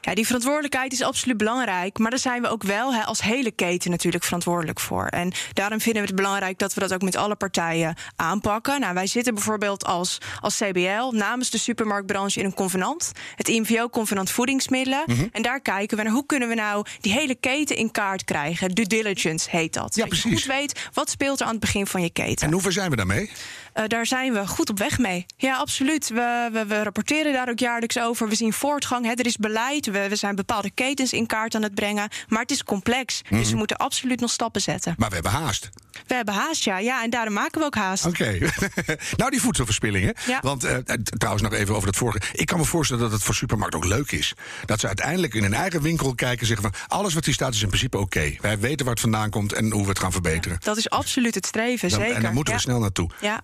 ja 0.00 0.14
die 0.14 0.26
verantwoordelijkheid 0.26 0.92
is 0.92 1.02
absoluut 1.02 1.36
belangrijk. 1.36 1.98
Maar 1.98 2.10
daar 2.10 2.18
zijn 2.18 2.42
we 2.42 2.48
ook 2.48 2.62
wel 2.62 2.92
als 2.94 3.22
hele 3.22 3.50
keten 3.50 3.90
natuurlijk 3.90 4.24
verantwoordelijk 4.24 4.80
voor. 4.80 5.06
En 5.06 5.32
daarom 5.52 5.80
vinden 5.80 6.02
we 6.02 6.08
het 6.08 6.16
belangrijk 6.16 6.58
dat 6.58 6.74
we 6.74 6.80
dat 6.80 6.94
ook 6.94 7.02
met 7.02 7.16
alle 7.16 7.36
partijen 7.36 7.96
aanpakken. 8.16 8.80
Nou, 8.80 8.94
wij 8.94 9.06
zitten 9.06 9.34
bijvoorbeeld 9.34 9.84
als, 9.84 10.18
als 10.40 10.56
CBL 10.56 11.10
namens 11.10 11.50
de 11.50 11.58
supermarktbranche 11.58 12.38
in 12.38 12.44
een 12.44 12.54
convenant. 12.54 13.12
Het 13.34 13.48
IMVO-convenant 13.48 14.30
voedingsmiddelen. 14.30 15.02
Mhm. 15.06 15.12
Mm 15.12 15.18
-hmm. 15.18 15.28
En 15.32 15.42
daar 15.42 15.60
kijken 15.60 15.96
we 15.96 16.02
naar 16.02 16.12
hoe 16.12 16.26
kunnen 16.26 16.48
we 16.48 16.54
nou 16.54 16.86
die 17.00 17.12
hele 17.12 17.34
keten 17.34 17.76
in 17.76 17.90
kaart 17.90 18.24
krijgen. 18.24 18.70
Due 18.70 18.86
diligence 18.86 19.50
heet 19.50 19.72
dat. 19.72 19.94
Ja, 19.94 20.04
dat 20.04 20.22
je 20.22 20.28
goed 20.28 20.44
weet 20.44 20.88
wat 20.92 21.10
speelt 21.10 21.40
er 21.40 21.46
aan 21.46 21.52
het 21.52 21.60
begin 21.60 21.86
van 21.86 22.02
je 22.02 22.10
keten. 22.10 22.46
En 22.46 22.52
hoe 22.52 22.62
ver 22.62 22.72
zijn 22.72 22.90
we 22.90 22.96
daarmee? 22.96 23.30
Uh, 23.74 23.84
daar 23.86 24.06
zijn 24.06 24.13
we 24.22 24.46
goed 24.46 24.70
op 24.70 24.78
weg 24.78 24.98
mee. 24.98 25.26
Ja, 25.36 25.56
absoluut. 25.56 26.08
We, 26.08 26.48
we, 26.52 26.66
we 26.66 26.82
rapporteren 26.82 27.32
daar 27.32 27.48
ook 27.48 27.58
jaarlijks 27.58 27.98
over. 27.98 28.28
We 28.28 28.34
zien 28.34 28.52
voortgang. 28.52 29.04
Hè. 29.04 29.12
Er 29.12 29.26
is 29.26 29.36
beleid. 29.36 29.86
We, 29.86 30.08
we 30.08 30.16
zijn 30.16 30.34
bepaalde 30.34 30.70
ketens 30.70 31.12
in 31.12 31.26
kaart 31.26 31.54
aan 31.54 31.62
het 31.62 31.74
brengen. 31.74 32.08
Maar 32.28 32.40
het 32.40 32.50
is 32.50 32.64
complex. 32.64 33.22
Mm 33.22 33.28
-hmm. 33.28 33.38
Dus 33.38 33.50
we 33.50 33.56
moeten 33.56 33.76
absoluut 33.76 34.20
nog 34.20 34.30
stappen 34.30 34.60
zetten. 34.60 34.94
Maar 34.98 35.08
we 35.08 35.14
hebben 35.14 35.32
haast. 35.32 35.70
We 36.06 36.14
hebben 36.14 36.34
haast, 36.34 36.64
ja. 36.64 36.78
ja 36.78 37.02
en 37.02 37.10
daarom 37.10 37.34
maken 37.34 37.60
we 37.60 37.66
ook 37.66 37.74
haast. 37.74 38.06
Oké. 38.06 38.22
Okay. 38.38 38.52
nou, 39.16 39.30
die 39.30 39.40
voedselverspillingen. 39.40 40.14
Ja. 40.26 40.40
Want 40.40 40.64
uh, 40.64 40.76
trouwens 41.18 41.42
nog 41.42 41.52
even 41.52 41.74
over 41.74 41.86
dat 41.86 41.96
vorige. 41.96 42.20
Ik 42.32 42.46
kan 42.46 42.58
me 42.58 42.64
voorstellen 42.64 43.02
dat 43.02 43.12
het 43.12 43.22
voor 43.22 43.34
supermarkt 43.34 43.74
ook 43.74 43.84
leuk 43.84 44.12
is. 44.12 44.34
Dat 44.64 44.80
ze 44.80 44.86
uiteindelijk 44.86 45.34
in 45.34 45.42
hun 45.42 45.54
eigen 45.54 45.82
winkel 45.82 46.14
kijken 46.14 46.40
en 46.40 46.46
zeggen 46.46 46.70
van... 46.70 46.80
alles 46.88 47.14
wat 47.14 47.24
hier 47.24 47.34
staat 47.34 47.54
is 47.54 47.62
in 47.62 47.68
principe 47.68 47.98
oké. 47.98 48.18
Okay. 48.18 48.38
Wij 48.40 48.58
weten 48.58 48.84
waar 48.84 48.94
het 48.94 49.02
vandaan 49.02 49.30
komt 49.30 49.52
en 49.52 49.72
hoe 49.72 49.82
we 49.82 49.88
het 49.88 49.98
gaan 49.98 50.12
verbeteren. 50.12 50.58
Ja, 50.60 50.66
dat 50.66 50.76
is 50.76 50.90
absoluut 50.90 51.34
het 51.34 51.46
streven, 51.46 51.88
dan, 51.88 51.98
zeker. 51.98 52.16
En 52.16 52.22
daar 52.22 52.32
moeten 52.32 52.52
ja. 52.52 52.58
we 52.58 52.64
snel 52.64 52.78
naartoe. 52.78 53.10
Ja. 53.20 53.42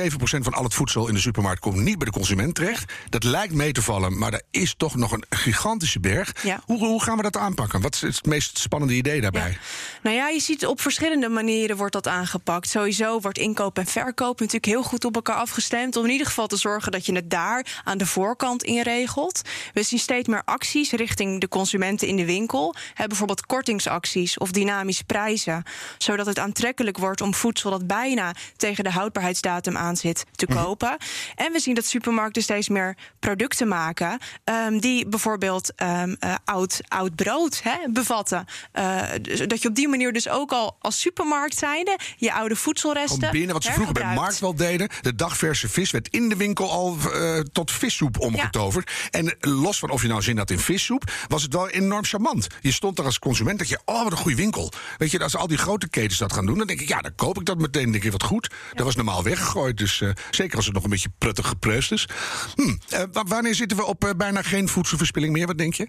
1,7% 0.00 0.01
van 0.10 0.52
al 0.52 0.64
het 0.64 0.74
voedsel 0.74 1.08
in 1.08 1.14
de 1.14 1.20
supermarkt 1.20 1.60
komt 1.60 1.76
niet 1.76 1.98
bij 1.98 2.06
de 2.06 2.12
consument 2.12 2.54
terecht. 2.54 2.92
Dat 3.08 3.24
lijkt 3.24 3.54
mee 3.54 3.72
te 3.72 3.82
vallen, 3.82 4.18
maar 4.18 4.32
er 4.32 4.42
is 4.50 4.74
toch 4.76 4.94
nog 4.94 5.12
een 5.12 5.24
gigantische 5.30 6.00
berg. 6.00 6.32
Ja. 6.42 6.62
Hoe, 6.66 6.78
hoe, 6.78 7.02
gaan 7.02 7.16
we 7.16 7.22
dat 7.22 7.36
aanpakken? 7.36 7.80
Wat 7.80 7.94
is 7.94 8.00
het 8.00 8.26
meest 8.26 8.58
spannende 8.58 8.94
idee 8.94 9.20
daarbij? 9.20 9.50
Ja. 9.50 9.56
Nou 10.02 10.16
ja, 10.16 10.28
je 10.28 10.40
ziet 10.40 10.66
op 10.66 10.80
verschillende 10.80 11.28
manieren 11.28 11.76
wordt 11.76 11.92
dat 11.92 12.08
aangepakt. 12.08 12.68
Sowieso 12.68 13.20
wordt 13.20 13.38
inkoop 13.38 13.78
en 13.78 13.86
verkoop 13.86 14.38
natuurlijk 14.38 14.66
heel 14.66 14.82
goed 14.82 15.04
op 15.04 15.14
elkaar 15.14 15.36
afgestemd. 15.36 15.96
Om 15.96 16.04
in 16.04 16.10
ieder 16.10 16.26
geval 16.26 16.46
te 16.46 16.56
zorgen 16.56 16.92
dat 16.92 17.06
je 17.06 17.14
het 17.14 17.30
daar 17.30 17.80
aan 17.84 17.98
de 17.98 18.06
voorkant 18.06 18.62
in 18.62 18.82
regelt. 18.82 19.40
We 19.72 19.82
zien 19.82 19.98
steeds 19.98 20.28
meer 20.28 20.42
acties 20.44 20.90
richting 20.90 21.40
de 21.40 21.48
consumenten 21.48 22.08
in 22.08 22.16
de 22.16 22.24
winkel. 22.24 22.74
He, 22.94 23.06
bijvoorbeeld 23.06 23.46
kortingsacties 23.46 24.38
of 24.38 24.50
dynamische 24.50 25.04
prijzen. 25.04 25.62
Zodat 25.98 26.26
het 26.26 26.38
aantrekkelijk 26.38 26.98
wordt 26.98 27.20
om 27.20 27.34
voedsel 27.34 27.70
dat 27.70 27.86
bijna 27.86 28.34
tegen 28.56 28.84
de 28.84 28.90
houdbaarheidsdatum 28.90 29.76
aan 29.76 29.91
zit 29.96 30.24
te 30.32 30.46
kopen. 30.46 30.90
Mm. 30.90 30.96
En 31.34 31.52
we 31.52 31.60
zien 31.60 31.74
dat 31.74 31.86
supermarkten 31.86 32.42
steeds 32.42 32.68
meer 32.68 32.96
producten 33.18 33.68
maken. 33.68 34.18
Um, 34.44 34.80
die 34.80 35.08
bijvoorbeeld 35.08 35.72
um, 35.82 36.16
uh, 36.20 36.34
oud, 36.44 36.80
oud 36.88 37.14
brood 37.14 37.60
hè, 37.62 37.76
bevatten. 37.90 38.44
Uh, 38.74 39.02
dus 39.22 39.38
dat 39.46 39.62
je 39.62 39.68
op 39.68 39.74
die 39.74 39.88
manier 39.88 40.12
dus 40.12 40.28
ook 40.28 40.52
al 40.52 40.76
als 40.80 41.00
supermarkt 41.00 41.58
zijnde 41.58 41.98
je 42.16 42.32
oude 42.32 42.56
voedselresten. 42.56 43.30
Binnen 43.30 43.52
wat 43.52 43.64
ze 43.64 43.72
vroeger 43.72 43.94
bij 43.94 44.14
Markt 44.14 44.38
wel 44.38 44.54
deden. 44.54 44.88
De 45.00 45.14
dagverse 45.14 45.68
vis 45.68 45.90
werd 45.90 46.08
in 46.08 46.28
de 46.28 46.36
winkel 46.36 46.70
al 46.70 46.96
uh, 47.14 47.38
tot 47.38 47.70
vissoep 47.70 48.20
omgetoverd. 48.20 48.90
Ja. 49.10 49.20
En 49.20 49.36
los 49.40 49.78
van 49.78 49.90
of 49.90 50.02
je 50.02 50.08
nou 50.08 50.22
zin 50.22 50.38
had 50.38 50.50
in 50.50 50.58
vissoep, 50.58 51.12
was 51.28 51.42
het 51.42 51.52
wel 51.52 51.68
enorm 51.68 52.04
charmant. 52.04 52.46
Je 52.60 52.72
stond 52.72 52.96
daar 52.96 53.06
als 53.06 53.18
consument 53.18 53.58
dat 53.58 53.68
je, 53.68 53.80
oh 53.84 54.02
wat 54.02 54.12
een 54.12 54.18
goede 54.18 54.36
winkel. 54.36 54.72
Weet 54.98 55.10
je, 55.10 55.18
als 55.18 55.36
al 55.36 55.46
die 55.46 55.58
grote 55.58 55.88
ketens 55.88 56.18
dat 56.18 56.32
gaan 56.32 56.46
doen, 56.46 56.58
dan 56.58 56.66
denk 56.66 56.80
ik, 56.80 56.88
ja, 56.88 57.00
dan 57.00 57.14
koop 57.14 57.38
ik 57.38 57.44
dat 57.44 57.58
meteen. 57.58 57.90
Denk 57.92 58.04
ik, 58.04 58.12
wat 58.12 58.22
goed. 58.22 58.48
Ja. 58.50 58.74
Dat 58.74 58.84
was 58.86 58.96
normaal 58.96 59.22
weggegooid. 59.22 59.76
Dus 59.82 60.00
uh, 60.00 60.10
zeker 60.30 60.56
als 60.56 60.64
het 60.64 60.74
nog 60.74 60.84
een 60.84 60.90
beetje 60.90 61.12
pruttig 61.18 61.46
gepreust 61.46 61.92
is. 61.92 62.08
Hm, 62.54 62.76
wanneer 63.12 63.54
zitten 63.54 63.76
we 63.76 63.84
op 63.84 64.04
uh, 64.04 64.10
bijna 64.16 64.42
geen 64.42 64.68
voedselverspilling 64.68 65.32
meer? 65.32 65.46
Wat 65.46 65.58
denk 65.58 65.74
je? 65.74 65.88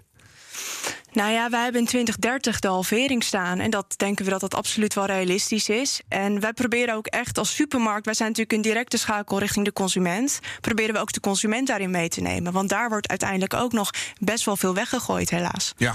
Nou 1.12 1.32
ja, 1.32 1.50
wij 1.50 1.62
hebben 1.62 1.80
in 1.80 1.86
2030 1.86 2.60
de 2.60 2.68
halvering 2.68 3.24
staan. 3.24 3.58
En 3.58 3.70
dat 3.70 3.94
denken 3.96 4.24
we 4.24 4.30
dat 4.30 4.40
dat 4.40 4.54
absoluut 4.54 4.94
wel 4.94 5.06
realistisch 5.06 5.68
is. 5.68 6.00
En 6.08 6.40
wij 6.40 6.52
proberen 6.52 6.94
ook 6.94 7.06
echt 7.06 7.38
als 7.38 7.54
supermarkt, 7.54 8.04
wij 8.04 8.14
zijn 8.14 8.28
natuurlijk 8.28 8.56
een 8.56 8.70
directe 8.70 8.96
schakel 8.96 9.38
richting 9.38 9.64
de 9.64 9.72
consument. 9.72 10.38
Proberen 10.60 10.94
we 10.94 11.00
ook 11.00 11.12
de 11.12 11.20
consument 11.20 11.66
daarin 11.66 11.90
mee 11.90 12.08
te 12.08 12.20
nemen. 12.20 12.52
Want 12.52 12.68
daar 12.68 12.88
wordt 12.88 13.08
uiteindelijk 13.08 13.54
ook 13.54 13.72
nog 13.72 13.90
best 14.20 14.44
wel 14.44 14.56
veel 14.56 14.74
weggegooid, 14.74 15.30
helaas. 15.30 15.72
Ja, 15.76 15.94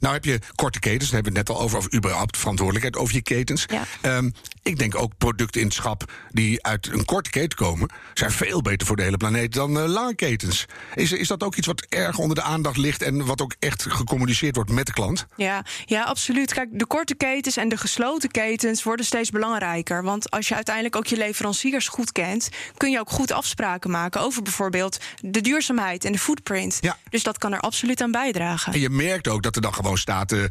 nou 0.00 0.14
heb 0.14 0.24
je 0.24 0.38
korte 0.54 0.78
ketens, 0.78 1.10
daar 1.10 1.22
hebben 1.22 1.32
we 1.32 1.38
het 1.38 1.48
net 1.48 1.56
al 1.56 1.62
over, 1.62 1.78
over 1.78 1.94
überhaupt 1.94 2.36
verantwoordelijkheid 2.36 2.96
over 2.96 3.14
je 3.14 3.22
ketens. 3.22 3.66
Ja. 3.66 4.16
Um, 4.16 4.32
ik 4.62 4.78
denk 4.78 4.94
ook 4.94 5.12
producten 5.18 5.60
in 5.60 5.66
het 5.66 5.76
schap 5.76 6.12
die 6.30 6.66
uit 6.66 6.86
een 6.86 7.04
korte 7.04 7.30
keten 7.30 7.58
komen, 7.58 7.90
zijn 8.14 8.30
veel 8.30 8.62
beter 8.62 8.86
voor 8.86 8.96
de 8.96 9.02
hele 9.02 9.16
planeet 9.16 9.52
dan 9.52 9.76
uh, 9.76 9.84
lange 9.84 10.14
ketens. 10.14 10.66
Is, 10.94 11.12
is 11.12 11.28
dat 11.28 11.42
ook 11.42 11.56
iets 11.56 11.66
wat 11.66 11.86
erg 11.88 12.18
onder 12.18 12.36
de 12.36 12.42
aandacht 12.42 12.76
ligt 12.76 13.02
en 13.02 13.24
wat 13.24 13.40
ook 13.40 13.54
echt 13.58 13.86
gecommuniceerd 13.88 14.56
wordt 14.56 14.70
met 14.70 14.86
de 14.86 14.92
klant? 14.92 15.26
Ja, 15.36 15.64
ja, 15.84 16.02
absoluut. 16.02 16.54
Kijk, 16.54 16.68
de 16.72 16.86
korte 16.86 17.14
ketens 17.14 17.56
en 17.56 17.68
de 17.68 17.76
gesloten 17.76 18.30
ketens 18.30 18.82
worden 18.82 19.06
steeds 19.06 19.30
belangrijker. 19.30 20.02
Want 20.02 20.30
als 20.30 20.48
je 20.48 20.54
uiteindelijk 20.54 20.96
ook 20.96 21.06
je 21.06 21.16
leveranciers 21.16 21.88
goed 21.88 22.12
kent, 22.12 22.48
kun 22.76 22.90
je 22.90 23.00
ook 23.00 23.10
goed 23.10 23.32
afspraken 23.32 23.90
maken 23.90 24.20
over 24.20 24.42
bijvoorbeeld 24.42 24.98
de 25.20 25.40
duurzaamheid 25.40 26.04
en 26.04 26.12
de 26.12 26.18
footprint. 26.18 26.78
Ja. 26.80 26.96
Dus 27.10 27.22
dat 27.22 27.38
kan 27.38 27.52
er 27.52 27.60
absoluut 27.60 28.00
aan 28.00 28.10
bijdragen. 28.10 28.72
En 28.72 28.80
je 28.80 28.90
merkt 28.90 29.28
ook 29.28 29.42
dat 29.42 29.56
er 29.56 29.62
dan 29.62 29.74
gewoon 29.74 29.98
staat: 29.98 30.32
uh, 30.32 30.44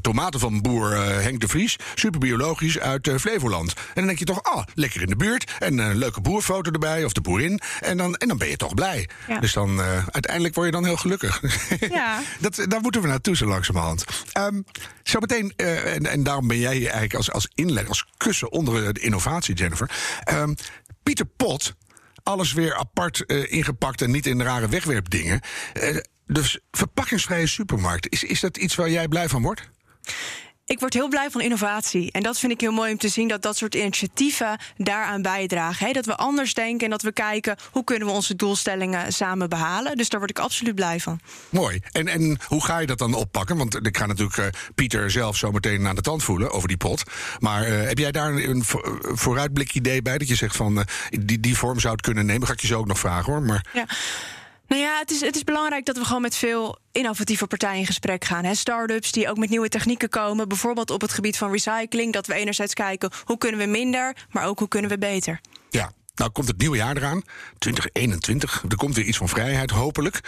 tomaten 0.00 0.40
van 0.40 0.62
boer 0.62 0.94
Henk 0.96 1.40
de 1.40 1.48
Vries, 1.48 1.76
superbiologisch 1.94 2.78
uit 2.78 3.08
Flevoland. 3.38 3.72
En 3.72 3.82
dan 3.94 4.06
denk 4.06 4.18
je 4.18 4.24
toch, 4.24 4.42
ah, 4.42 4.64
lekker 4.74 5.00
in 5.00 5.06
de 5.06 5.16
buurt. 5.16 5.52
En 5.58 5.78
een 5.78 5.96
leuke 5.96 6.20
boerfoto 6.20 6.70
erbij, 6.70 7.04
of 7.04 7.12
de 7.12 7.20
boerin. 7.20 7.60
En 7.80 7.96
dan, 7.96 8.14
en 8.14 8.28
dan 8.28 8.38
ben 8.38 8.48
je 8.48 8.56
toch 8.56 8.74
blij. 8.74 9.08
Ja. 9.28 9.38
Dus 9.38 9.52
dan 9.52 9.80
uiteindelijk 10.10 10.54
word 10.54 10.66
je 10.66 10.72
dan 10.72 10.84
heel 10.84 10.96
gelukkig. 10.96 11.40
Ja. 11.90 12.20
dat, 12.40 12.64
daar 12.68 12.80
moeten 12.80 13.02
we 13.02 13.08
naartoe 13.08 13.36
zo 13.36 13.46
langzamerhand. 13.46 14.04
Um, 14.38 14.64
Zometeen, 15.02 15.52
uh, 15.56 15.94
en, 15.94 16.06
en 16.06 16.22
daarom 16.22 16.48
ben 16.48 16.58
jij 16.58 16.74
hier 16.74 16.84
eigenlijk 16.84 17.14
als, 17.14 17.32
als 17.32 17.48
inleg, 17.54 17.88
als 17.88 18.06
kussen 18.16 18.52
onder 18.52 18.94
de 18.94 19.00
innovatie, 19.00 19.54
Jennifer. 19.54 19.90
Um, 20.32 20.54
Pieter 21.02 21.26
Pot, 21.26 21.74
alles 22.22 22.52
weer 22.52 22.74
apart 22.74 23.24
uh, 23.26 23.52
ingepakt 23.52 24.02
en 24.02 24.10
niet 24.10 24.26
in 24.26 24.42
rare 24.42 24.68
wegwerpdingen. 24.68 25.40
Dus 26.26 26.58
verpakkingsvrije 26.70 27.46
supermarkt, 27.46 28.12
is, 28.12 28.24
is 28.24 28.40
dat 28.40 28.56
iets 28.56 28.74
waar 28.74 28.90
jij 28.90 29.08
blij 29.08 29.28
van 29.28 29.42
wordt? 29.42 29.68
Ik 30.68 30.80
word 30.80 30.94
heel 30.94 31.08
blij 31.08 31.30
van 31.30 31.40
innovatie. 31.40 32.12
En 32.12 32.22
dat 32.22 32.38
vind 32.38 32.52
ik 32.52 32.60
heel 32.60 32.72
mooi 32.72 32.92
om 32.92 32.98
te 32.98 33.08
zien 33.08 33.28
dat 33.28 33.42
dat 33.42 33.56
soort 33.56 33.74
initiatieven 33.74 34.58
daaraan 34.76 35.22
bijdragen. 35.22 35.92
dat 35.92 36.06
we 36.06 36.16
anders 36.16 36.54
denken 36.54 36.84
en 36.84 36.90
dat 36.90 37.02
we 37.02 37.12
kijken 37.12 37.56
hoe 37.70 37.84
kunnen 37.84 38.08
we 38.08 38.14
onze 38.14 38.36
doelstellingen 38.36 39.12
samen 39.12 39.48
behalen. 39.48 39.96
Dus 39.96 40.08
daar 40.08 40.18
word 40.18 40.30
ik 40.30 40.38
absoluut 40.38 40.74
blij 40.74 41.00
van. 41.00 41.20
Mooi. 41.48 41.80
En, 41.92 42.08
en 42.08 42.38
hoe 42.46 42.64
ga 42.64 42.78
je 42.78 42.86
dat 42.86 42.98
dan 42.98 43.14
oppakken? 43.14 43.56
Want 43.56 43.86
ik 43.86 43.96
ga 43.96 44.06
natuurlijk 44.06 44.36
uh, 44.36 44.46
Pieter 44.74 45.10
zelf 45.10 45.36
zo 45.36 45.50
meteen 45.52 45.86
aan 45.86 45.94
de 45.94 46.00
tand 46.02 46.24
voelen 46.24 46.50
over 46.50 46.68
die 46.68 46.76
pot. 46.76 47.02
Maar 47.38 47.68
uh, 47.68 47.86
heb 47.88 47.98
jij 47.98 48.12
daar 48.12 48.34
een 48.34 48.64
vooruitblik 49.00 49.74
idee 49.74 50.02
bij 50.02 50.18
dat 50.18 50.28
je 50.28 50.34
zegt 50.34 50.56
van 50.56 50.78
uh, 50.78 50.84
die, 51.10 51.40
die 51.40 51.56
vorm 51.56 51.80
zou 51.80 51.92
het 51.92 52.02
kunnen 52.02 52.26
nemen? 52.26 52.46
Ga 52.46 52.52
ik 52.52 52.60
je 52.60 52.66
zo 52.66 52.78
ook 52.78 52.86
nog 52.86 52.98
vragen 52.98 53.32
hoor. 53.32 53.42
Maar... 53.42 53.66
Ja. 53.72 53.86
Nou 54.68 54.82
ja, 54.82 54.98
het 54.98 55.10
is, 55.10 55.20
het 55.20 55.36
is 55.36 55.44
belangrijk 55.44 55.84
dat 55.84 55.96
we 55.96 56.04
gewoon 56.04 56.22
met 56.22 56.36
veel 56.36 56.78
innovatieve 56.92 57.46
partijen 57.46 57.78
in 57.78 57.86
gesprek 57.86 58.24
gaan. 58.24 58.56
Start-ups 58.56 59.12
die 59.12 59.28
ook 59.28 59.36
met 59.36 59.50
nieuwe 59.50 59.68
technieken 59.68 60.08
komen. 60.08 60.48
Bijvoorbeeld 60.48 60.90
op 60.90 61.00
het 61.00 61.12
gebied 61.12 61.36
van 61.36 61.50
recycling. 61.50 62.12
Dat 62.12 62.26
we 62.26 62.34
enerzijds 62.34 62.74
kijken 62.74 63.10
hoe 63.24 63.38
kunnen 63.38 63.60
we 63.60 63.66
minder, 63.66 64.16
maar 64.30 64.46
ook 64.46 64.58
hoe 64.58 64.68
kunnen 64.68 64.90
we 64.90 64.98
beter. 64.98 65.40
Nou 66.16 66.30
komt 66.30 66.48
het 66.48 66.58
nieuwe 66.58 66.76
jaar 66.76 66.96
eraan, 66.96 67.22
2021. 67.58 68.64
Er 68.68 68.76
komt 68.76 68.94
weer 68.94 69.04
iets 69.04 69.16
van 69.16 69.28
vrijheid, 69.28 69.70
hopelijk. 69.70 70.20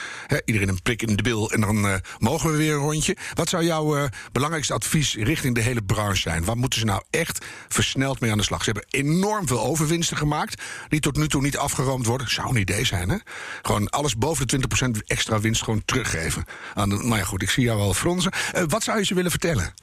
iedereen 0.45 0.69
een 0.69 0.83
prik 0.83 1.03
in 1.03 1.17
de 1.17 1.23
bil 1.23 1.51
en 1.51 1.61
dan 1.61 1.85
uh, 1.85 1.95
mogen 2.19 2.51
we 2.51 2.57
weer 2.57 2.75
een 2.75 2.81
rondje. 2.81 3.17
Wat 3.35 3.49
zou 3.49 3.65
jouw 3.65 3.97
uh, 3.97 4.05
belangrijkste 4.33 4.75
advies 4.75 5.15
richting 5.15 5.55
de 5.55 5.61
hele 5.61 5.83
branche 5.83 6.21
zijn? 6.21 6.45
Waar 6.45 6.57
moeten 6.57 6.79
ze 6.79 6.85
nou 6.85 7.03
echt 7.11 7.45
versneld 7.69 8.21
mee 8.21 8.31
aan 8.31 8.39
de 8.39 8.45
slag? 8.45 8.65
Ze 8.65 8.71
hebben 8.71 8.89
enorm 8.91 9.47
veel 9.47 9.61
overwinsten 9.61 10.17
gemaakt, 10.17 10.63
die 10.89 11.01
tot 11.01 11.17
nu 11.17 11.29
toe 11.29 11.43
niet 11.43 11.57
afgeroomd 11.57 12.07
worden. 12.07 12.31
Zou 12.31 12.49
een 12.49 12.61
idee 12.61 12.85
zijn, 12.85 13.09
hè? 13.09 13.17
Gewoon 13.63 13.91
alles 13.91 14.17
boven 14.17 14.47
de 14.47 14.59
20% 14.97 15.05
extra 15.07 15.41
winst 15.41 15.63
gewoon 15.63 15.83
teruggeven. 15.85 16.45
Aan 16.75 16.89
de, 16.89 16.97
nou 16.97 17.17
ja, 17.17 17.25
goed, 17.25 17.43
ik 17.43 17.51
zie 17.51 17.65
jou 17.65 17.79
wel 17.79 17.95
fronsen. 17.95 18.33
Uh, 18.57 18.63
wat 18.67 18.83
zou 18.83 18.99
je 18.99 19.05
ze 19.05 19.15
willen 19.15 19.31
vertellen? 19.31 19.75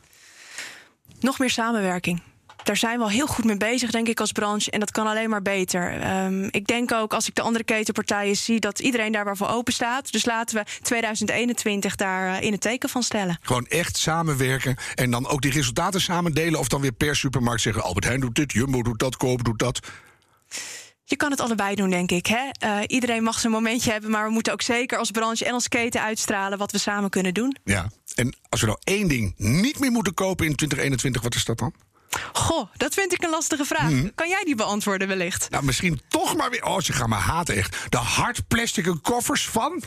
Nog 1.19 1.39
meer 1.39 1.49
samenwerking 1.49 2.21
daar 2.65 2.77
zijn 2.77 2.97
we 2.97 3.03
al 3.03 3.09
heel 3.09 3.27
goed 3.27 3.45
mee 3.45 3.57
bezig, 3.57 3.91
denk 3.91 4.07
ik, 4.07 4.19
als 4.19 4.31
branche. 4.31 4.71
En 4.71 4.79
dat 4.79 4.91
kan 4.91 5.07
alleen 5.07 5.29
maar 5.29 5.41
beter. 5.41 6.07
Um, 6.25 6.47
ik 6.51 6.67
denk 6.67 6.91
ook, 6.91 7.13
als 7.13 7.27
ik 7.27 7.35
de 7.35 7.41
andere 7.41 7.63
ketenpartijen 7.63 8.35
zie, 8.35 8.59
dat 8.59 8.79
iedereen 8.79 9.11
daar 9.11 9.25
waarvoor 9.25 9.47
open 9.47 9.73
staat. 9.73 10.11
Dus 10.11 10.25
laten 10.25 10.57
we 10.57 10.65
2021 10.81 11.95
daar 11.95 12.35
uh, 12.35 12.41
in 12.41 12.51
het 12.51 12.61
teken 12.61 12.89
van 12.89 13.03
stellen. 13.03 13.37
Gewoon 13.41 13.65
echt 13.65 13.97
samenwerken 13.97 14.77
en 14.95 15.11
dan 15.11 15.27
ook 15.27 15.41
die 15.41 15.51
resultaten 15.51 16.01
samen 16.01 16.33
delen. 16.33 16.59
Of 16.59 16.67
dan 16.67 16.81
weer 16.81 16.91
per 16.91 17.15
supermarkt 17.15 17.61
zeggen: 17.61 17.83
Albert 17.83 18.05
Heijn 18.05 18.19
doet 18.19 18.35
dit, 18.35 18.51
Jumbo 18.51 18.81
doet 18.81 18.99
dat, 18.99 19.17
Koop 19.17 19.43
doet 19.43 19.59
dat. 19.59 19.79
Je 21.03 21.15
kan 21.15 21.31
het 21.31 21.39
allebei 21.39 21.75
doen, 21.75 21.89
denk 21.89 22.11
ik. 22.11 22.25
Hè? 22.25 22.49
Uh, 22.65 22.83
iedereen 22.87 23.23
mag 23.23 23.39
zijn 23.39 23.53
momentje 23.53 23.91
hebben, 23.91 24.09
maar 24.09 24.25
we 24.25 24.31
moeten 24.31 24.53
ook 24.53 24.61
zeker 24.61 24.97
als 24.97 25.11
branche 25.11 25.45
en 25.45 25.53
als 25.53 25.67
keten 25.67 26.01
uitstralen 26.01 26.57
wat 26.57 26.71
we 26.71 26.77
samen 26.77 27.09
kunnen 27.09 27.33
doen. 27.33 27.57
Ja, 27.63 27.91
en 28.15 28.35
als 28.49 28.61
we 28.61 28.67
nou 28.67 28.79
één 28.83 29.07
ding 29.07 29.33
niet 29.37 29.79
meer 29.79 29.91
moeten 29.91 30.13
kopen 30.13 30.45
in 30.45 30.55
2021, 30.55 31.21
wat 31.21 31.35
is 31.35 31.45
dat 31.45 31.57
dan? 31.57 31.73
Goh, 32.33 32.69
dat 32.77 32.93
vind 32.93 33.13
ik 33.13 33.23
een 33.23 33.29
lastige 33.29 33.65
vraag. 33.65 33.89
Hmm. 33.89 34.11
Kan 34.15 34.29
jij 34.29 34.43
die 34.43 34.55
beantwoorden 34.55 35.07
wellicht? 35.07 35.49
Nou, 35.49 35.63
misschien 35.63 36.01
toch 36.07 36.35
maar 36.35 36.49
weer... 36.49 36.65
Oh, 36.65 36.79
ze 36.79 36.93
gaan 36.93 37.09
me 37.09 37.15
haten 37.15 37.55
echt. 37.55 37.77
De 37.89 37.97
hard 37.97 38.47
plastic 38.47 38.93
koffers 39.01 39.47
van... 39.47 39.83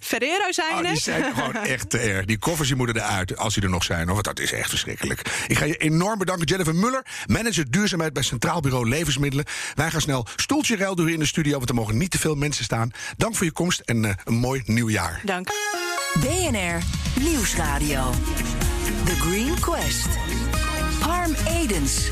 Ferrero 0.00 0.52
zijn 0.52 0.84
oh, 0.84 0.90
die 0.90 1.00
zijn 1.00 1.34
gewoon 1.34 1.54
echt 1.74 1.90
te 1.90 1.98
erg. 1.98 2.24
Die 2.24 2.38
koffers 2.38 2.68
die 2.68 2.76
moeten 2.76 2.96
eruit, 2.96 3.36
als 3.36 3.54
die 3.54 3.62
er 3.62 3.70
nog 3.70 3.84
zijn. 3.84 4.06
Want 4.06 4.24
dat 4.24 4.38
is 4.38 4.52
echt 4.52 4.68
verschrikkelijk. 4.68 5.44
Ik 5.46 5.58
ga 5.58 5.64
je 5.64 5.76
enorm 5.76 6.18
bedanken, 6.18 6.46
Jennifer 6.46 6.74
Muller, 6.74 7.06
manager 7.26 7.70
duurzaamheid 7.70 8.12
bij 8.12 8.22
Centraal 8.22 8.60
Bureau 8.60 8.88
Levensmiddelen. 8.88 9.44
Wij 9.74 9.90
gaan 9.90 10.00
snel 10.00 10.26
stoeltje 10.36 10.76
ruil 10.76 10.94
doen 10.94 11.08
in 11.08 11.18
de 11.18 11.26
studio, 11.26 11.56
want 11.56 11.68
er 11.68 11.74
mogen 11.74 11.96
niet 11.96 12.10
te 12.10 12.18
veel 12.18 12.34
mensen 12.34 12.64
staan. 12.64 12.90
Dank 13.16 13.36
voor 13.36 13.46
je 13.46 13.52
komst 13.52 13.80
en 13.80 14.04
uh, 14.04 14.10
een 14.24 14.34
mooi 14.34 14.62
nieuw 14.64 14.88
jaar. 14.88 15.20
Dank. 15.24 15.48
BNR 16.20 16.78
Nieuwsradio. 17.20 18.10
The 19.04 19.14
Green 19.14 19.60
Quest. 19.60 20.08
Harm 21.00 21.34
Edens. 21.48 22.10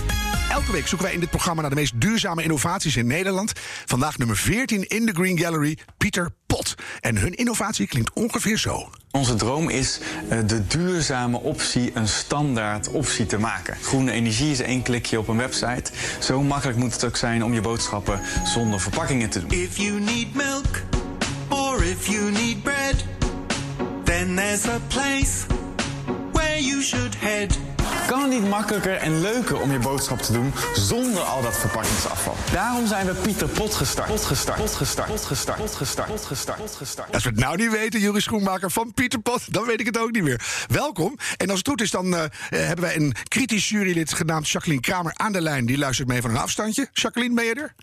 Elke 0.50 0.72
week 0.72 0.86
zoeken 0.86 1.06
wij 1.06 1.14
in 1.14 1.20
dit 1.20 1.30
programma 1.30 1.60
naar 1.60 1.70
de 1.70 1.76
meest 1.76 2.00
duurzame 2.00 2.42
innovaties 2.42 2.96
in 2.96 3.06
Nederland. 3.06 3.52
Vandaag 3.84 4.18
nummer 4.18 4.36
14 4.36 4.88
in 4.88 5.06
de 5.06 5.12
Green 5.12 5.38
Gallery, 5.38 5.78
Pieter 5.96 6.30
Pot. 6.46 6.74
En 7.00 7.16
hun 7.16 7.34
innovatie 7.34 7.86
klinkt 7.86 8.12
ongeveer 8.12 8.58
zo. 8.58 8.90
Onze 9.10 9.34
droom 9.34 9.68
is 9.68 10.00
uh, 10.32 10.38
de 10.46 10.66
duurzame 10.66 11.38
optie 11.38 11.90
een 11.94 12.08
standaard 12.08 12.88
optie 12.88 13.26
te 13.26 13.38
maken. 13.38 13.76
Groene 13.82 14.12
energie 14.12 14.50
is 14.50 14.60
één 14.60 14.82
klikje 14.82 15.18
op 15.18 15.28
een 15.28 15.36
website. 15.36 15.90
Zo 16.20 16.42
makkelijk 16.42 16.78
moet 16.78 16.92
het 16.92 17.04
ook 17.04 17.16
zijn 17.16 17.44
om 17.44 17.54
je 17.54 17.60
boodschappen 17.60 18.20
zonder 18.44 18.80
verpakkingen 18.80 19.30
te 19.30 19.40
doen. 19.40 19.50
If 19.50 19.76
you 19.76 20.00
need 20.00 20.34
milk 20.34 20.82
or 21.48 21.84
if 21.84 22.06
you 22.06 22.30
need 22.30 22.62
bread, 22.62 23.04
then 24.04 24.34
there's 24.34 24.66
a 24.66 24.78
place 24.88 25.46
where 26.32 26.62
you 26.62 26.82
should 26.82 27.16
head. 27.18 27.67
Het 28.28 28.40
niet 28.40 28.48
makkelijker 28.48 28.94
en 28.94 29.20
leuker 29.20 29.60
om 29.60 29.72
je 29.72 29.78
boodschap 29.78 30.18
te 30.18 30.32
doen 30.32 30.52
zonder 30.74 31.20
al 31.20 31.42
dat 31.42 31.58
verpakkingsafval? 31.58 32.36
Daarom 32.52 32.86
zijn 32.86 33.06
we 33.06 33.12
Pieter 33.12 33.48
Pot 33.48 33.74
gestart. 33.74 34.08
Pot 34.08 34.24
gestart. 34.24 34.58
Pot 34.58 34.74
gestart. 34.74 35.08
Pot 35.08 35.24
gestart. 35.24 35.58
Pot 35.58 35.74
gestart. 35.74 36.08
Pot 36.08 36.24
gestart. 36.24 36.58
Pot 36.58 36.74
gestart. 36.74 37.14
Als 37.14 37.22
we 37.22 37.30
het 37.30 37.38
nou 37.38 37.56
niet 37.56 37.70
weten, 37.70 38.00
Juris 38.00 38.24
Schoenmaker 38.24 38.70
van 38.70 38.92
Pieter 38.94 39.20
Pot, 39.20 39.52
dan 39.52 39.64
weet 39.64 39.80
ik 39.80 39.86
het 39.86 39.98
ook 39.98 40.12
niet 40.12 40.22
meer. 40.22 40.66
Welkom. 40.68 41.16
En 41.36 41.50
als 41.50 41.58
het 41.58 41.68
goed 41.68 41.80
is, 41.80 41.90
dan 41.90 42.06
uh, 42.06 42.22
hebben 42.48 42.84
wij 42.84 42.96
een 42.96 43.14
kritisch 43.28 43.68
jurylid 43.68 44.12
genaamd 44.12 44.48
Jacqueline 44.48 44.82
Kramer 44.82 45.12
aan 45.16 45.32
de 45.32 45.40
lijn. 45.40 45.66
Die 45.66 45.78
luistert 45.78 46.08
mee 46.08 46.20
van 46.20 46.30
een 46.30 46.36
afstandje. 46.36 46.88
Jacqueline, 46.92 47.34
ben 47.34 47.44
je 47.44 47.54
er? 47.54 47.74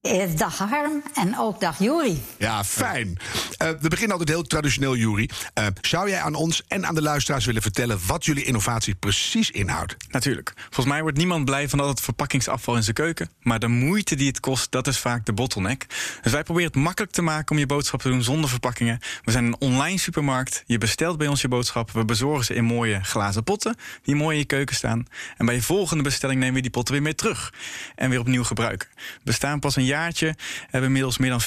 Eh, 0.00 0.22
dag 0.36 0.58
Harm 0.58 1.02
en 1.14 1.38
ook 1.38 1.60
dag 1.60 1.78
Juri. 1.78 2.22
Ja, 2.36 2.64
fijn. 2.64 3.08
Uh, 3.08 3.68
we 3.80 3.88
beginnen 3.88 4.10
altijd 4.10 4.28
heel 4.28 4.46
traditioneel, 4.46 4.96
Juri. 4.96 5.28
Uh, 5.58 5.66
zou 5.80 6.08
jij 6.08 6.20
aan 6.20 6.34
ons 6.34 6.62
en 6.68 6.86
aan 6.86 6.94
de 6.94 7.02
luisteraars 7.02 7.44
willen 7.44 7.62
vertellen 7.62 7.98
wat 8.06 8.24
jullie 8.24 8.44
innovatie 8.44 8.94
precies 8.94 9.50
inhoudt? 9.50 9.96
Natuurlijk. 10.10 10.52
Volgens 10.56 10.86
mij 10.86 11.02
wordt 11.02 11.16
niemand 11.16 11.44
blij 11.44 11.68
van 11.68 11.80
al 11.80 11.88
het 11.88 12.00
verpakkingsafval 12.00 12.76
in 12.76 12.82
zijn 12.82 12.94
keuken. 12.94 13.30
Maar 13.42 13.58
de 13.58 13.68
moeite 13.68 14.14
die 14.14 14.26
het 14.26 14.40
kost, 14.40 14.70
dat 14.70 14.86
is 14.86 14.98
vaak 14.98 15.26
de 15.26 15.32
bottleneck. 15.32 15.86
Dus 16.22 16.32
wij 16.32 16.42
proberen 16.42 16.68
het 16.68 16.80
makkelijk 16.80 17.12
te 17.12 17.22
maken 17.22 17.50
om 17.50 17.58
je 17.58 17.66
boodschap 17.66 18.02
te 18.02 18.08
doen 18.08 18.22
zonder 18.22 18.50
verpakkingen. 18.50 18.98
We 19.24 19.30
zijn 19.30 19.44
een 19.44 19.60
online 19.60 19.98
supermarkt. 19.98 20.62
Je 20.66 20.78
bestelt 20.78 21.18
bij 21.18 21.26
ons 21.26 21.40
je 21.40 21.48
boodschap. 21.48 21.90
We 21.90 22.04
bezorgen 22.04 22.44
ze 22.44 22.54
in 22.54 22.64
mooie 22.64 23.00
glazen 23.04 23.44
potten 23.44 23.76
die 24.02 24.14
mooi 24.14 24.32
in 24.32 24.40
je 24.40 24.46
keuken 24.46 24.76
staan. 24.76 25.06
En 25.36 25.46
bij 25.46 25.54
je 25.54 25.62
volgende 25.62 26.02
bestelling 26.02 26.38
nemen 26.38 26.54
we 26.54 26.60
die 26.60 26.70
potten 26.70 26.94
weer 26.94 27.02
mee 27.02 27.14
terug. 27.14 27.52
En 27.94 28.10
weer 28.10 28.20
opnieuw 28.20 28.44
gebruiken. 28.44 28.88
We 29.24 29.32
staan 29.32 29.60
pas 29.60 29.76
een 29.76 29.86
jaartje. 29.88 30.34
Hebben 30.60 30.82
inmiddels 30.82 31.18
meer 31.18 31.30
dan 31.30 31.42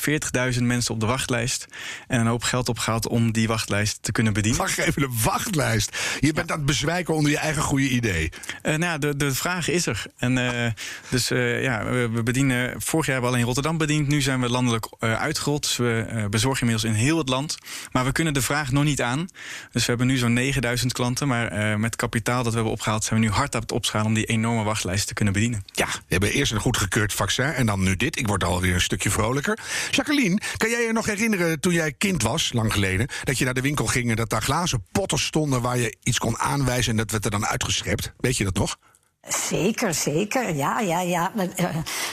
40.000 0.54 0.64
mensen 0.64 0.94
op 0.94 1.00
de 1.00 1.06
wachtlijst. 1.06 1.68
En 2.08 2.20
een 2.20 2.28
hoop 2.28 2.44
geld 2.44 2.70
opgehaald 2.70 3.08
om 3.08 3.32
die 3.32 3.48
wachtlijst 3.48 3.98
te 4.02 4.12
kunnen 4.12 4.34
bedienen. 4.34 4.60
Wacht 4.60 4.78
even, 4.78 5.04
een 5.04 5.18
wachtlijst. 5.24 5.98
Je 6.20 6.34
bent 6.34 6.52
aan 6.52 6.58
het 6.58 6.66
bezwijken 6.66 7.14
onder 7.14 7.32
je 7.32 7.38
eigen 7.38 7.62
goede 7.62 7.90
idee. 7.90 8.32
Uh, 8.64 8.76
nou, 8.76 9.00
de, 9.00 9.16
de 9.16 9.36
vraag 9.36 9.70
is 9.70 9.86
er. 9.86 10.04
En, 10.18 10.38
uh, 10.38 10.66
dus 11.10 11.32
uh, 11.32 11.64
ja, 11.64 11.84
we 11.86 12.24
bedienen. 12.24 12.82
Vorig 12.82 13.06
jaar 13.06 13.16
hebben 13.16 13.22
we 13.22 13.36
alleen 13.36 13.46
Rotterdam 13.46 13.78
bediend. 13.78 14.08
Nu 14.08 14.22
zijn 14.22 14.42
we 14.42 14.50
landelijk 14.50 14.88
uitgerold. 15.00 15.62
Dus 15.62 15.78
we 15.78 16.28
bezorgen 16.30 16.68
inmiddels 16.68 16.94
in 16.94 17.00
heel 17.00 17.18
het 17.18 17.30
land. 17.30 17.58
Maar 17.92 18.06
we 18.06 18.12
kunnen 18.12 18.34
de 18.34 18.42
vraag 18.42 18.72
nog 18.72 18.84
niet 18.84 19.02
aan. 19.02 19.28
Dus 19.72 19.82
we 19.82 19.90
hebben 19.90 20.08
nu 20.08 20.18
zo'n 20.18 20.34
9000 20.34 20.94
klanten. 20.94 21.28
Maar 21.28 21.80
met 21.80 21.96
kapitaal 21.96 22.44
dat 22.44 22.52
we 22.52 22.56
hebben 22.56 22.74
opgehaald, 22.74 23.04
zijn 23.04 23.20
we 23.20 23.26
nu 23.26 23.32
hard 23.32 23.56
aan 23.56 23.62
het 23.62 23.72
opschalen 23.72 24.08
om 24.08 24.14
die 24.14 24.26
enorme 24.26 24.64
wachtlijst 24.64 25.08
te 25.08 25.14
kunnen 25.14 25.34
bedienen. 25.34 25.64
Ja, 25.74 25.86
we 25.86 26.02
hebben 26.08 26.32
eerst 26.32 26.52
een 26.52 26.60
goedgekeurd 26.60 27.14
vaccin 27.14 27.46
en 27.46 27.66
dan 27.66 27.84
nu 27.84 27.96
dit. 27.96 28.20
Ik 28.20 28.28
word 28.32 28.44
alweer 28.44 28.74
een 28.74 28.82
stukje 28.82 29.12
vrolijker. 29.12 29.60
Jacqueline, 29.90 30.40
kan 30.58 30.70
jij 30.70 30.82
je 30.82 30.92
nog 30.92 31.06
herinneren 31.06 31.60
toen 31.60 31.74
jij 31.74 31.92
kind 31.92 32.22
was, 32.22 32.54
lang 32.54 32.74
geleden, 32.74 33.08
dat 33.24 33.38
je 33.38 33.46
naar 33.46 33.54
de 33.54 33.62
winkel 33.62 33.86
ging 33.86 34.10
en 34.10 34.16
dat 34.16 34.30
daar 34.30 34.42
glazen 34.42 34.86
potten 34.92 35.20
stonden 35.20 35.62
waar 35.62 35.78
je 35.78 35.96
iets 36.04 36.18
kon 36.18 36.38
aanwijzen 36.38 36.92
en 36.92 36.98
dat 36.98 37.12
werd 37.12 37.26
er 37.26 37.32
dan 37.32 37.46
uitgeschept? 37.46 38.14
Weet 38.18 38.38
je 38.38 38.44
dat 38.44 38.54
nog? 38.54 38.78
Zeker, 39.28 39.94
zeker. 39.94 40.56
Ja, 40.56 40.80
ja, 40.80 41.00
ja. 41.02 41.32
Met, 41.36 41.54
eh, 41.56 41.66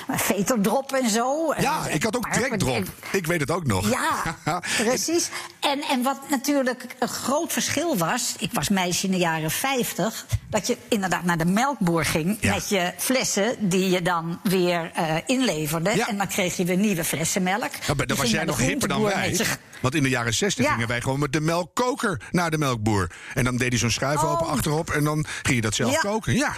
veterdrop 0.09 0.93
en 0.93 1.11
zo. 1.11 1.55
Ja, 1.59 1.87
ik 1.87 2.03
had 2.03 2.17
ook 2.17 2.29
trekdrop. 2.31 2.85
Ik 3.13 3.27
weet 3.27 3.41
het 3.41 3.51
ook 3.51 3.67
nog. 3.67 3.91
Ja, 3.91 4.37
precies. 4.85 5.29
En, 5.61 5.81
en 5.83 6.03
wat 6.03 6.19
natuurlijk 6.31 6.87
een 6.99 7.09
groot 7.09 7.53
verschil 7.53 7.97
was... 7.97 8.35
ik 8.39 8.51
was 8.53 8.69
meisje 8.69 9.05
in 9.07 9.11
de 9.13 9.19
jaren 9.19 9.51
50... 9.51 10.27
dat 10.51 10.67
je 10.67 10.77
inderdaad 10.89 11.25
naar 11.25 11.39
de 11.39 11.45
melkboer 11.45 12.05
ging... 12.05 12.37
Ja. 12.41 12.55
met 12.55 12.69
je 12.69 12.93
flessen 12.97 13.69
die 13.69 13.91
je 13.91 14.03
dan 14.03 14.41
weer 14.43 14.91
eh, 14.95 15.15
inleverde. 15.27 15.97
Ja. 15.97 16.09
En 16.09 16.17
dan 16.19 16.29
kreeg 16.29 16.57
je 16.57 16.65
weer 16.65 16.77
nieuwe 16.77 17.05
flessen 17.05 17.43
melk. 17.43 17.71
Ja, 17.87 17.95
dan 17.95 18.17
was 18.17 18.31
jij 18.31 18.45
nog 18.45 18.59
hipper 18.59 18.89
dan 18.89 19.03
wij. 19.03 19.37
Want 19.81 19.95
in 19.95 20.03
de 20.03 20.09
jaren 20.09 20.35
60 20.35 20.65
Ja. 20.65 20.73
gingen 20.73 20.89
wij 20.89 21.01
gewoon 21.01 21.19
met 21.19 21.33
de 21.33 21.41
melkkoker 21.41 22.21
naar 22.31 22.51
de 22.51 22.59
melkboer. 22.59 23.11
En 23.35 23.45
dan 23.45 23.57
deed 23.57 23.69
hij 23.69 23.79
zo'n 23.79 23.91
schuif 23.91 24.23
Oh. 24.23 24.31
open 24.33 24.47
achterop 24.47 24.91
en 24.91 25.05
dan 25.05 25.27
ging 25.43 25.57
je 25.57 25.61
dat 25.63 25.75
zelf 25.75 25.99
koken. 25.99 26.35
Ja. 26.35 26.53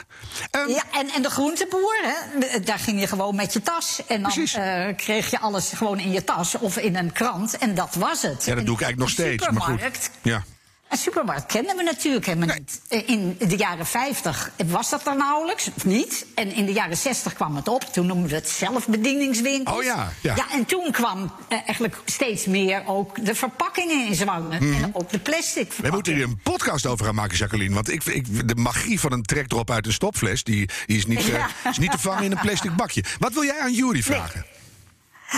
Ehm, 0.50 0.68
Ja, 0.68 0.82
en, 0.92 1.08
en 1.10 1.22
de 1.22 1.30
groenteboer, 1.30 1.96
hè, 2.02 2.60
daar 2.60 2.78
ging 2.78 3.00
je 3.00 3.06
gewoon 3.06 3.34
met 3.34 3.52
je 3.52 3.62
tas. 3.62 4.00
En 4.06 4.22
dan 4.22 4.32
eh, 4.32 4.96
kreeg 4.96 5.30
je 5.30 5.38
alles 5.38 5.72
gewoon 5.74 5.98
in 5.98 6.12
je 6.12 6.24
tas 6.24 6.54
of 6.58 6.76
in 6.76 6.96
een 6.96 7.12
krant. 7.12 7.58
En 7.58 7.74
dat 7.74 7.94
was 7.94 8.22
het. 8.22 8.44
ja, 8.44 8.54
dat 8.54 8.66
doe 8.66 8.74
ik 8.74 8.80
eigenlijk 8.82 8.98
nog 8.98 9.10
steeds. 9.10 9.48
Maar 9.48 9.62
goed. 9.62 10.10
Ja. 10.22 10.42
Een 10.90 10.98
supermarkt 10.98 11.46
kennen 11.46 11.76
we 11.76 11.82
natuurlijk 11.82 12.26
helemaal 12.26 12.56
niet. 12.56 12.80
Eh, 12.88 13.08
In 13.08 13.36
de 13.38 13.56
jaren 13.56 13.86
50 13.86 14.50
was 14.66 14.90
dat 14.90 15.06
er 15.06 15.16
nauwelijks, 15.16 15.70
of 15.76 15.84
niet. 15.84 16.26
En 16.34 16.52
in 16.54 16.66
de 16.66 16.72
jaren 16.72 16.96
60 16.96 17.32
kwam 17.32 17.56
het 17.56 17.68
op. 17.68 17.82
Toen 17.82 18.06
noemden 18.06 18.28
we 18.28 18.34
het 18.34 18.48
zelfbedieningswinkels. 18.48 19.76
Oh 19.76 19.82
ja, 19.82 20.12
ja. 20.22 20.50
en 20.52 20.64
toen 20.64 20.90
kwam 20.90 21.32
eh, 21.48 21.58
eigenlijk 21.66 21.96
steeds 22.04 22.46
meer 22.46 22.82
ook 22.86 23.24
de 23.24 23.34
verpakkingen 23.34 24.06
in 24.06 24.14
zwang. 24.14 24.52
En 24.52 24.90
ook 24.92 25.10
de 25.10 25.18
plastic 25.18 25.72
We 25.72 25.90
moeten 25.90 26.14
hier 26.14 26.22
een 26.24 26.40
podcast 26.42 26.86
over 26.86 27.04
gaan 27.04 27.14
maken, 27.14 27.36
Jacqueline. 27.36 27.74
Want 27.74 27.90
ik, 27.90 28.04
ik, 28.04 28.48
de 28.48 28.54
magie 28.54 29.00
van 29.00 29.12
een 29.12 29.22
trekdrop 29.22 29.70
uit 29.70 29.86
een 29.86 29.92
stopfles... 29.92 30.44
die, 30.44 30.68
die 30.86 30.96
is, 30.96 31.06
niet, 31.06 31.30
eh, 31.30 31.44
is 31.70 31.78
niet 31.78 31.90
te 31.90 31.98
vangen 31.98 32.24
in 32.24 32.30
een 32.32 32.40
plastic 32.40 32.76
bakje. 32.76 33.04
Wat 33.18 33.32
wil 33.32 33.44
jij 33.44 33.58
aan 33.58 33.72
Jury 33.72 34.02
vragen? 34.02 34.44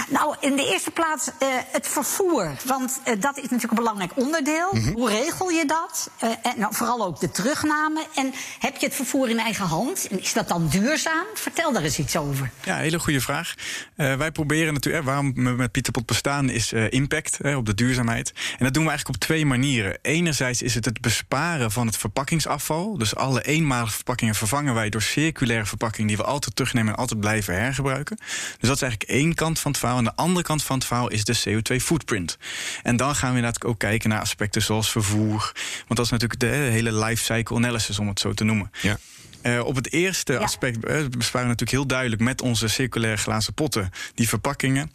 Nou, 0.08 0.36
in 0.40 0.56
de 0.56 0.70
eerste 0.72 0.90
plaats 0.90 1.30
eh, 1.38 1.48
het 1.72 1.88
vervoer. 1.88 2.50
Want 2.64 3.00
eh, 3.04 3.14
dat 3.20 3.36
is 3.36 3.42
natuurlijk 3.42 3.70
een 3.70 3.76
belangrijk 3.76 4.12
onderdeel. 4.14 4.68
Mhm. 4.72 4.92
Hoe 4.92 5.08
regel 5.08 5.50
je 5.50 5.64
dat? 5.66 6.10
Eh, 6.18 6.28
en 6.42 6.54
nou, 6.56 6.74
vooral 6.74 7.04
ook 7.04 7.20
de 7.20 7.30
terugname. 7.30 8.06
En 8.14 8.32
heb 8.58 8.76
je 8.76 8.86
het 8.86 8.94
vervoer 8.94 9.28
in 9.28 9.38
eigen 9.38 9.66
hand? 9.66 10.08
En 10.10 10.20
is 10.20 10.32
dat 10.32 10.48
dan 10.48 10.68
duurzaam? 10.68 11.24
Vertel 11.34 11.72
daar 11.72 11.82
eens 11.82 11.98
iets 11.98 12.16
over. 12.16 12.50
Ja, 12.64 12.76
hele 12.76 12.98
goede 12.98 13.20
vraag. 13.20 13.54
Eh, 13.96 14.16
wij 14.16 14.32
proberen 14.32 14.72
natuurlijk, 14.72 15.04
waarom 15.04 15.34
we 15.34 15.40
met 15.40 15.72
Pieter 15.72 15.92
Pot 15.92 16.06
bestaan, 16.06 16.48
is 16.50 16.72
eh, 16.72 16.90
impact 16.90 17.38
op 17.56 17.66
de 17.66 17.74
duurzaamheid. 17.74 18.32
En 18.58 18.64
dat 18.64 18.74
doen 18.74 18.82
we 18.82 18.88
eigenlijk 18.88 19.08
op 19.08 19.26
twee 19.28 19.46
manieren. 19.46 19.98
Enerzijds 20.02 20.62
is 20.62 20.74
het 20.74 20.84
het 20.84 21.00
besparen 21.00 21.70
van 21.70 21.86
het 21.86 21.96
verpakkingsafval. 21.96 22.98
Dus 22.98 23.14
alle 23.16 23.42
eenmalige 23.42 23.94
verpakkingen 23.94 24.34
vervangen 24.34 24.74
wij 24.74 24.88
door 24.88 25.02
circulaire 25.02 25.66
verpakkingen 25.66 26.08
die 26.08 26.16
we 26.16 26.24
altijd 26.24 26.56
terugnemen 26.56 26.92
en 26.92 26.98
altijd 26.98 27.20
blijven 27.20 27.54
hergebruiken. 27.54 28.16
Dus 28.16 28.68
dat 28.68 28.76
is 28.76 28.82
eigenlijk 28.82 29.10
één 29.10 29.34
kant 29.34 29.58
van 29.58 29.70
het 29.70 29.80
verhaal. 29.82 29.98
En 29.98 30.04
de 30.04 30.16
andere 30.16 30.44
kant 30.44 30.62
van 30.62 30.76
het 30.76 30.86
verhaal 30.86 31.08
is 31.08 31.24
de 31.24 31.40
CO2-footprint. 31.48 32.38
En 32.82 32.96
dan 32.96 33.14
gaan 33.14 33.30
we 33.30 33.36
inderdaad 33.36 33.64
ook 33.64 33.78
kijken 33.78 34.08
naar 34.08 34.20
aspecten 34.20 34.62
zoals 34.62 34.90
vervoer. 34.90 35.52
Want 35.76 35.96
dat 35.96 36.04
is 36.04 36.10
natuurlijk 36.10 36.40
de 36.40 36.46
hele 36.46 36.92
life 36.92 37.24
cycle 37.24 37.56
analysis, 37.56 37.98
om 37.98 38.08
het 38.08 38.20
zo 38.20 38.32
te 38.32 38.44
noemen. 38.44 38.70
Ja. 38.82 38.98
Eh, 39.42 39.64
op 39.64 39.74
het 39.74 39.92
eerste 39.92 40.38
aspect 40.38 40.84
eh, 40.84 41.06
besparen 41.08 41.48
we 41.48 41.52
natuurlijk 41.52 41.70
heel 41.70 41.86
duidelijk 41.86 42.22
met 42.22 42.42
onze 42.42 42.68
circulaire 42.68 43.20
glazen 43.20 43.54
potten 43.54 43.90
die 44.14 44.28
verpakkingen. 44.28 44.92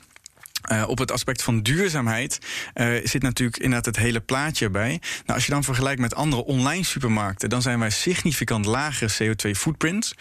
Eh, 0.68 0.84
op 0.88 0.98
het 0.98 1.12
aspect 1.12 1.44
van 1.44 1.62
duurzaamheid 1.62 2.40
eh, 2.74 2.88
zit 3.04 3.22
natuurlijk 3.22 3.58
inderdaad 3.58 3.86
het 3.86 3.98
hele 3.98 4.20
plaatje 4.20 4.66
erbij. 4.66 4.90
Nou, 4.90 5.02
als 5.34 5.46
je 5.46 5.52
dan 5.52 5.64
vergelijkt 5.64 6.02
met 6.02 6.16
andere 6.16 6.46
online 6.46 6.84
supermarkten, 6.84 7.50
dan 7.50 7.62
zijn 7.62 7.80
wij 7.80 7.90
significant 7.90 8.66
lagere 8.66 9.12
CO2-footprint. 9.18 10.14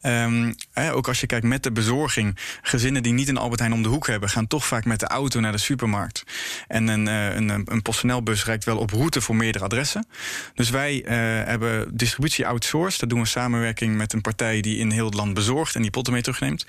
Ehm, 0.00 0.52
eh, 0.72 0.96
ook 0.96 1.08
als 1.08 1.20
je 1.20 1.26
kijkt 1.26 1.46
met 1.46 1.62
de 1.62 1.72
bezorging, 1.72 2.36
gezinnen 2.62 3.02
die 3.02 3.12
niet 3.12 3.28
een 3.28 3.36
Albert 3.36 3.60
Heijn 3.60 3.74
om 3.74 3.82
de 3.82 3.88
hoek 3.88 4.06
hebben, 4.06 4.28
gaan 4.28 4.46
toch 4.46 4.66
vaak 4.66 4.84
met 4.84 5.00
de 5.00 5.06
auto 5.06 5.40
naar 5.40 5.52
de 5.52 5.58
supermarkt. 5.58 6.24
En 6.68 6.88
een, 6.88 7.08
eh, 7.08 7.34
een, 7.34 7.48
een 7.64 7.82
PostNL-bus 7.82 8.44
rijdt 8.44 8.64
wel 8.64 8.78
op 8.78 8.90
route 8.90 9.20
voor 9.20 9.36
meerdere 9.36 9.64
adressen. 9.64 10.06
Dus 10.54 10.70
wij 10.70 11.04
hebben 11.46 11.96
distributie 11.96 12.46
outsourced. 12.46 13.00
Dat 13.00 13.08
doen 13.08 13.18
we 13.18 13.24
in 13.24 13.30
samenwerking 13.30 13.96
met 13.96 14.12
een 14.12 14.20
partij 14.20 14.60
die 14.60 14.78
in 14.78 14.90
heel 14.90 15.04
het 15.04 15.14
land 15.14 15.34
bezorgt 15.34 15.74
en 15.74 15.82
die 15.82 15.90
potten 15.90 16.12
mee 16.12 16.22
terugneemt. 16.22 16.64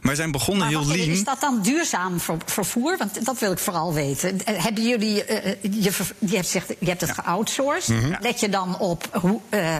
Wij 0.00 0.14
zijn 0.14 0.30
begonnen 0.30 0.62
Maar 0.72 0.82
heel 0.82 0.86
lean. 0.96 1.08
is 1.08 1.24
dat 1.24 1.40
dan 1.40 1.62
duurzaam 1.62 2.20
ver- 2.20 2.38
vervoer? 2.74 2.96
Want 2.98 3.24
dat 3.24 3.38
wil 3.38 3.52
ik 3.52 3.58
vooral 3.58 3.94
weten. 3.94 4.44
Eh, 4.44 4.62
Hebben 4.64 4.88
jullie, 4.88 5.24
eh, 5.24 5.56
je, 5.82 5.92
ver- 5.92 6.14
je, 6.18 6.34
hebt 6.36 6.48
zegt, 6.48 6.68
je 6.78 6.86
hebt 6.88 7.00
het 7.00 7.10
geoutsourced. 7.10 8.02
Mhm. 8.02 8.14
Let 8.20 8.40
je 8.40 8.48
dan 8.48 8.78
op 8.78 9.08
hoe, 9.12 9.40
eh, 9.48 9.76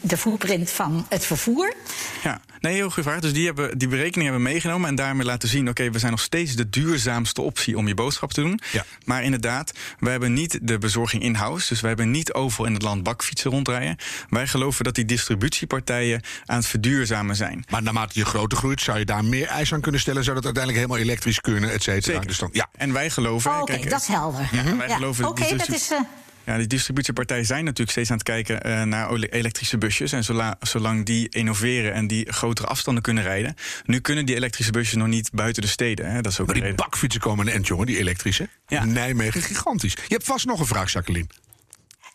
de 0.00 0.16
footprint 0.16 0.70
van 0.70 1.06
het 1.08 1.24
vervoer? 1.26 1.74
Ja, 2.22 2.40
nee, 2.60 2.74
heel 2.74 2.86
goede 2.90 3.08
vraag. 3.08 3.20
Dus 3.20 3.32
die, 3.32 3.46
hebben, 3.46 3.78
die 3.78 3.88
berekening 3.88 4.22
hebben 4.28 4.42
we 4.46 4.52
meegenomen 4.52 4.88
en 4.88 4.94
daarmee 4.94 5.26
laten 5.26 5.48
zien: 5.48 5.68
oké, 5.68 5.90
we 5.90 5.98
zijn 5.98 6.10
nog 6.10 6.20
steeds 6.20 6.54
de 6.54 6.68
duurzaamste 6.68 7.40
optie 7.42 7.76
om 7.76 7.88
je 7.88 7.94
boodschap 7.94 8.32
te 8.32 8.40
doen. 8.40 8.60
Ja. 8.72 8.84
Maar 9.04 9.22
inderdaad, 9.22 9.72
we 9.98 10.10
hebben 10.10 10.32
niet 10.32 10.58
de 10.62 10.78
bezorging 10.78 11.22
in-house. 11.22 11.68
Dus 11.68 11.80
we 11.80 11.86
hebben 11.86 12.10
niet 12.10 12.32
overal 12.32 12.66
in 12.66 12.72
het 12.74 12.82
land 12.82 13.02
bakfietsen 13.02 13.50
rondrijden. 13.50 13.96
Wij 14.28 14.46
geloven 14.46 14.84
dat 14.84 14.94
die 14.94 15.04
distributiepartijen 15.04 16.20
aan 16.46 16.56
het 16.56 16.66
verduurzamen 16.66 17.36
zijn. 17.36 17.64
Maar 17.70 17.82
naarmate 17.82 18.18
je 18.18 18.24
groter 18.24 18.58
groeit, 18.58 18.80
zou 18.80 18.98
je 18.98 19.04
daar 19.04 19.24
meer 19.24 19.46
eis 19.46 19.72
aan 19.72 19.80
kunnen 19.80 20.00
stellen... 20.00 20.24
zou 20.24 20.34
dat 20.36 20.44
uiteindelijk 20.44 20.84
helemaal 20.84 21.06
elektrisch 21.06 21.40
kunnen, 21.40 21.70
et 21.72 21.82
cetera. 21.82 22.11
Zeker. 22.12 22.26
Dus 22.28 22.38
dan, 22.38 22.48
ja. 22.52 22.68
En 22.76 22.92
wij 22.92 23.10
geloven. 23.10 23.50
Oh, 23.50 23.60
Oké, 23.60 23.72
kijk, 23.72 23.90
dat 23.90 24.00
is 24.00 24.06
helder. 24.06 24.48
Ja, 24.52 24.76
wij 24.76 24.88
Ja, 24.88 24.94
geloven 24.94 25.24
Oké, 25.24 25.56
dat 25.56 25.68
is. 25.68 25.90
eh, 25.90 25.98
Ja, 26.44 26.56
die 26.56 26.66
distributiepartijen 26.66 27.44
zijn 27.46 27.64
natuurlijk 27.64 27.90
steeds 27.90 28.10
aan 28.10 28.16
het 28.16 28.24
kijken 28.26 28.62
eh, 28.62 28.82
naar 28.82 29.12
elektrische 29.12 29.78
busjes. 29.78 30.12
En 30.12 30.24
zola- 30.24 30.56
zolang 30.60 31.04
die 31.06 31.28
innoveren 31.28 31.92
en 31.92 32.06
die 32.06 32.32
grotere 32.32 32.66
afstanden 32.68 33.02
kunnen 33.02 33.22
rijden. 33.22 33.54
Nu 33.84 34.00
kunnen 34.00 34.26
die 34.26 34.34
elektrische 34.34 34.72
busjes 34.72 34.94
nog 34.94 35.06
niet 35.06 35.30
buiten 35.32 35.62
de 35.62 35.68
steden. 35.68 36.10
Hè? 36.10 36.20
Dat 36.20 36.32
is 36.32 36.40
ook 36.40 36.46
Maar 36.46 36.54
de 36.54 36.60
die 36.60 36.70
reden. 36.70 36.84
bakfietsen 36.86 37.20
komen 37.20 37.46
een 37.46 37.52
end, 37.52 37.66
jongen, 37.66 37.86
die 37.86 37.98
elektrische. 37.98 38.48
Ja. 38.66 38.84
Nijmegen, 38.84 39.42
gigantisch. 39.42 39.92
Je 39.92 40.14
hebt 40.14 40.24
vast 40.24 40.46
nog 40.46 40.60
een 40.60 40.66
vraag, 40.66 40.92
Jacqueline. 40.92 41.26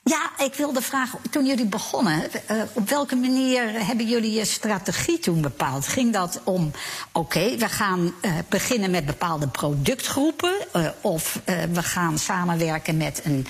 Ja, 0.08 0.46
ik 0.46 0.54
wilde 0.54 0.82
vragen, 0.82 1.20
toen 1.30 1.46
jullie 1.46 1.66
begonnen, 1.66 2.48
eh, 2.48 2.62
op 2.74 2.90
welke 2.90 3.16
manier 3.16 3.86
hebben 3.86 4.08
jullie 4.08 4.32
je 4.32 4.46
strategie 4.46 5.20
toen 5.20 5.42
bepaald? 5.42 5.88
Ging 5.88 6.14
dat 6.14 6.40
om, 6.44 6.72
oké, 7.12 7.58
we 7.58 7.70
gaan 7.70 8.14
eh, 8.22 8.32
beginnen 8.50 8.92
met 8.92 9.06
bepaalde 9.06 9.48
productgroepen, 9.48 10.54
eh, 10.74 10.88
of 11.02 11.42
we 11.72 11.84
gaan 11.84 12.18
samenwerken 12.18 12.98
met 12.98 13.22
een 13.24 13.48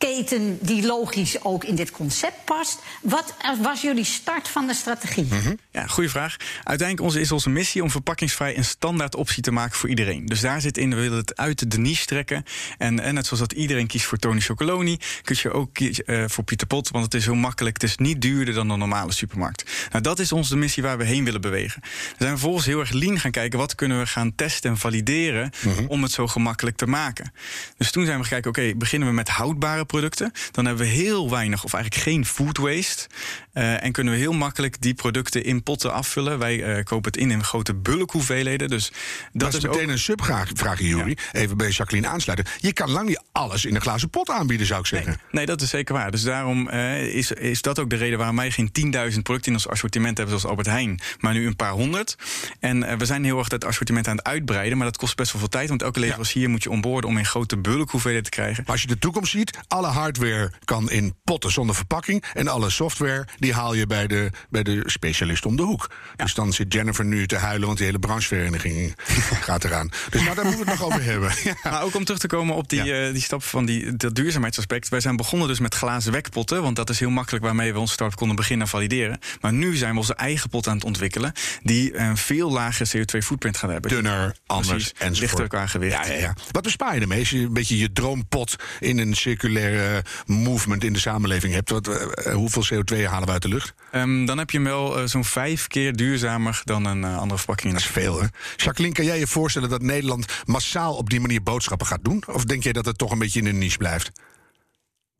supermarktketen 0.00 0.58
die 0.60 0.86
logisch 0.86 1.44
ook 1.44 1.64
in 1.64 1.74
dit 1.74 1.90
concept 1.90 2.44
past? 2.44 2.78
Wat 3.02 3.34
was 3.62 3.80
jullie 3.80 4.04
start 4.04 4.48
van 4.48 4.66
de 4.66 4.74
strategie? 4.74 5.28
Ja, 5.70 5.86
goede 5.86 6.08
vraag. 6.08 6.36
Uiteindelijk 6.64 7.08
onze, 7.08 7.20
is 7.20 7.32
onze 7.32 7.50
missie 7.50 7.82
om 7.82 7.90
verpakkingsvrij 7.90 8.56
een 8.56 8.64
standaard 8.64 9.14
optie 9.14 9.42
te 9.42 9.50
maken 9.50 9.76
voor 9.76 9.88
iedereen. 9.88 10.26
Dus 10.26 10.40
daar 10.40 10.60
zit 10.60 10.78
in, 10.78 10.90
we 10.90 11.00
willen 11.00 11.18
het 11.18 11.36
uit 11.36 11.70
de 11.70 11.78
niche 11.78 12.06
trekken. 12.06 12.44
En, 12.78 13.00
en 13.00 13.14
net 13.14 13.26
zoals 13.26 13.40
dat 13.40 13.52
iedereen 13.52 13.86
kiest 13.86 14.04
voor 14.04 14.18
Tony 14.18 14.40
Chocoloni, 14.40 14.98
kun 15.22 15.36
je 15.42 15.52
ook 15.52 15.74
kiezen 15.74 16.04
eh, 16.04 16.24
voor 16.26 16.44
Pieter 16.44 16.66
Pot. 16.66 16.90
Want 16.90 17.04
het 17.04 17.14
is 17.14 17.24
heel 17.24 17.34
makkelijk. 17.34 17.80
Het 17.80 17.90
is 17.90 17.96
niet 17.96 18.22
duurder 18.22 18.54
dan 18.54 18.70
een 18.70 18.78
normale 18.78 19.12
supermarkt. 19.12 19.88
Nou, 19.90 20.02
dat 20.02 20.18
is 20.18 20.32
onze 20.32 20.56
missie 20.56 20.82
waar 20.82 20.98
we 20.98 21.04
heen 21.04 21.24
willen 21.24 21.40
bewegen. 21.40 21.80
We 21.82 22.14
zijn 22.18 22.30
vervolgens 22.30 22.66
heel 22.66 22.80
erg 22.80 22.90
lean 22.90 23.20
gaan 23.20 23.30
kijken. 23.30 23.58
Wat 23.58 23.74
kunnen 23.74 23.98
we 23.98 24.06
gaan 24.06 24.34
testen 24.34 24.70
en 24.70 24.76
valideren 24.76 25.50
om 25.86 26.02
het 26.02 26.12
zo 26.12 26.26
gemakkelijk 26.26 26.76
te 26.76 26.86
maken. 26.86 27.32
Dus 27.76 27.90
toen 27.90 28.04
zijn 28.04 28.18
we 28.18 28.24
gekeken, 28.24 28.50
oké, 28.50 28.74
beginnen 28.76 29.08
we 29.08 29.14
met 29.14 29.28
houdbare 29.28 29.84
producten. 29.90 30.32
Dan 30.50 30.64
hebben 30.64 30.84
we 30.84 30.90
heel 30.90 31.30
weinig 31.30 31.64
of 31.64 31.72
eigenlijk 31.72 32.04
geen 32.04 32.26
food 32.26 32.58
waste. 32.58 33.08
Eh, 33.52 33.84
en 33.84 33.92
kunnen 33.92 34.12
we 34.12 34.18
heel 34.18 34.32
makkelijk 34.32 34.80
die 34.80 34.94
producten 34.94 35.44
in 35.44 35.62
potten 35.62 35.92
afvullen. 35.92 36.38
Wij 36.38 36.62
eh, 36.62 36.84
kopen 36.84 37.12
het 37.12 37.20
in 37.20 37.30
in 37.30 37.44
grote 37.44 37.74
bulkhoeveelheden. 37.74 38.68
Dus 38.68 38.92
dat 39.32 39.52
Dat 39.52 39.54
is 39.54 39.62
meteen 39.62 39.82
ook... 39.82 39.90
een 39.90 39.98
subvraag, 39.98 40.50
vraag 40.54 40.78
je 40.78 40.86
Jury. 40.86 41.16
Even 41.32 41.56
bij 41.56 41.68
Jacqueline 41.68 42.08
aansluiten. 42.08 42.46
Je 42.58 42.72
kan 42.72 42.90
lang 42.90 43.08
niet 43.08 43.22
alles 43.32 43.64
in 43.64 43.74
een 43.74 43.80
glazen 43.80 44.10
pot 44.10 44.30
aanbieden, 44.30 44.66
zou 44.66 44.80
ik 44.80 44.86
zeggen. 44.86 45.10
Nee, 45.10 45.20
nee, 45.30 45.46
dat 45.46 45.60
is 45.60 45.70
zeker 45.70 45.94
waar. 45.94 46.10
Dus 46.10 46.22
daarom 46.22 46.68
eh, 46.68 47.14
is, 47.14 47.32
is 47.32 47.62
dat 47.62 47.78
ook 47.78 47.90
de 47.90 47.96
reden 47.96 48.18
waarom 48.18 48.36
wij 48.36 48.50
geen 48.50 48.70
10.000 49.12 49.22
producten 49.22 49.52
in 49.52 49.52
ons 49.52 49.68
assortiment 49.68 50.16
hebben, 50.16 50.38
zoals 50.38 50.50
Albert 50.50 50.68
Heijn, 50.68 51.00
maar 51.18 51.32
nu 51.32 51.46
een 51.46 51.56
paar 51.56 51.72
honderd. 51.72 52.16
En 52.60 52.98
we 52.98 53.04
zijn 53.04 53.24
heel 53.24 53.38
erg 53.38 53.48
dat 53.48 53.64
assortiment 53.64 54.08
aan 54.08 54.16
het 54.16 54.26
uitbreiden, 54.26 54.78
maar 54.78 54.86
dat 54.86 54.96
kost 54.96 55.16
best 55.16 55.32
wel 55.32 55.40
veel 55.40 55.50
tijd, 55.50 55.68
want 55.68 55.82
elke 55.82 56.00
leverancier 56.00 56.50
moet 56.50 56.62
je 56.62 56.70
onboorden 56.70 57.10
om 57.10 57.18
in 57.18 57.24
grote 57.24 57.56
bulkhoeveelheden 57.56 58.30
te 58.30 58.36
krijgen. 58.36 58.62
Maar 58.62 58.72
als 58.72 58.82
je 58.82 58.88
de 58.88 58.98
toekomst 58.98 59.30
ziet, 59.30 59.58
alle 59.80 59.92
hardware 59.92 60.52
kan 60.64 60.90
in 60.90 61.14
potten 61.24 61.50
zonder 61.52 61.74
verpakking. 61.74 62.24
En 62.34 62.48
alle 62.48 62.70
software, 62.70 63.26
die 63.38 63.52
haal 63.52 63.74
je 63.74 63.86
bij 63.86 64.06
de, 64.06 64.30
bij 64.50 64.62
de 64.62 64.82
specialist 64.86 65.46
om 65.46 65.56
de 65.56 65.62
hoek. 65.62 65.90
Dus 66.16 66.34
dan 66.34 66.52
zit 66.52 66.72
Jennifer 66.72 67.04
nu 67.04 67.26
te 67.26 67.36
huilen, 67.36 67.66
want 67.66 67.76
die 67.78 67.86
hele 67.86 67.98
branchevereniging 67.98 68.94
gaat 69.48 69.64
eraan. 69.64 69.88
Dus 70.10 70.22
nou, 70.22 70.34
daar 70.34 70.44
moeten 70.44 70.64
we 70.64 70.70
het 70.70 70.80
nog 70.80 70.88
over 70.88 71.02
hebben. 71.04 71.30
Ja. 71.44 71.54
Maar 71.70 71.82
ook 71.82 71.94
om 71.94 72.04
terug 72.04 72.20
te 72.20 72.26
komen 72.26 72.54
op 72.56 72.68
die, 72.68 72.82
Ja. 72.82 73.06
eh, 73.06 73.12
die 73.12 73.22
stap 73.22 73.42
van 73.42 73.64
die, 73.66 73.96
dat 73.96 74.14
duurzaamheidsaspect. 74.14 74.88
Wij 74.88 75.00
zijn 75.00 75.16
begonnen 75.16 75.48
dus 75.48 75.60
met 75.60 75.74
glazen 75.74 76.12
wekpotten. 76.12 76.62
Want 76.62 76.76
dat 76.76 76.90
is 76.90 76.98
heel 77.00 77.10
makkelijk 77.10 77.44
waarmee 77.44 77.72
we 77.72 77.78
onze 77.78 77.92
start 77.92 78.14
konden 78.14 78.36
beginnen 78.36 78.64
en 78.66 78.72
valideren. 78.72 79.18
Maar 79.40 79.52
nu 79.52 79.76
zijn 79.76 79.92
we 79.92 79.98
onze 79.98 80.14
eigen 80.14 80.50
pot 80.50 80.66
aan 80.68 80.74
het 80.74 80.84
ontwikkelen. 80.84 81.32
Die 81.62 81.96
een 81.98 82.16
veel 82.16 82.50
lagere 82.50 82.88
CO2-footprint 82.98 83.56
gaat 83.56 83.70
hebben. 83.70 83.90
Dunner, 83.90 84.36
anders 84.46 84.92
enzovoort. 84.92 85.18
lichter 85.20 85.48
qua 85.48 85.66
gewicht. 85.66 86.06
Ja, 86.06 86.12
ja, 86.12 86.18
ja. 86.20 86.34
Wat 86.50 86.62
bespaar 86.62 86.94
je 86.94 87.00
ermee 87.00 87.18
als 87.18 87.30
je 87.30 87.38
een 87.38 87.52
beetje 87.52 87.78
je 87.78 87.92
droompot 87.92 88.56
in 88.80 88.98
een 88.98 89.14
circulair 89.14 89.69
circulair 89.70 90.04
movement 90.26 90.84
in 90.84 90.92
de 90.92 90.98
samenleving 90.98 91.52
hebt, 91.52 91.70
wat, 91.70 91.86
hoeveel 92.32 92.64
CO2 92.64 93.04
halen 93.04 93.26
we 93.26 93.32
uit 93.32 93.42
de 93.42 93.48
lucht? 93.48 93.74
Um, 93.92 94.26
dan 94.26 94.38
heb 94.38 94.50
je 94.50 94.56
hem 94.56 94.66
wel 94.66 95.08
zo'n 95.08 95.24
vijf 95.24 95.66
keer 95.66 95.96
duurzamer 95.96 96.60
dan 96.64 96.84
een 96.84 97.04
andere 97.04 97.36
verpakking. 97.36 97.72
Dat 97.72 97.82
is 97.82 97.88
veel, 97.88 98.20
hè? 98.20 98.26
Jacqueline, 98.56 98.94
kan 98.94 99.04
jij 99.04 99.18
je 99.18 99.26
voorstellen 99.26 99.68
dat 99.68 99.82
Nederland 99.82 100.26
massaal 100.44 100.96
op 100.96 101.10
die 101.10 101.20
manier 101.20 101.42
boodschappen 101.42 101.86
gaat 101.86 102.04
doen? 102.04 102.22
Of 102.26 102.44
denk 102.44 102.62
jij 102.62 102.72
dat 102.72 102.84
het 102.84 102.98
toch 102.98 103.10
een 103.10 103.18
beetje 103.18 103.40
in 103.40 103.46
een 103.46 103.58
niche 103.58 103.78
blijft? 103.78 104.10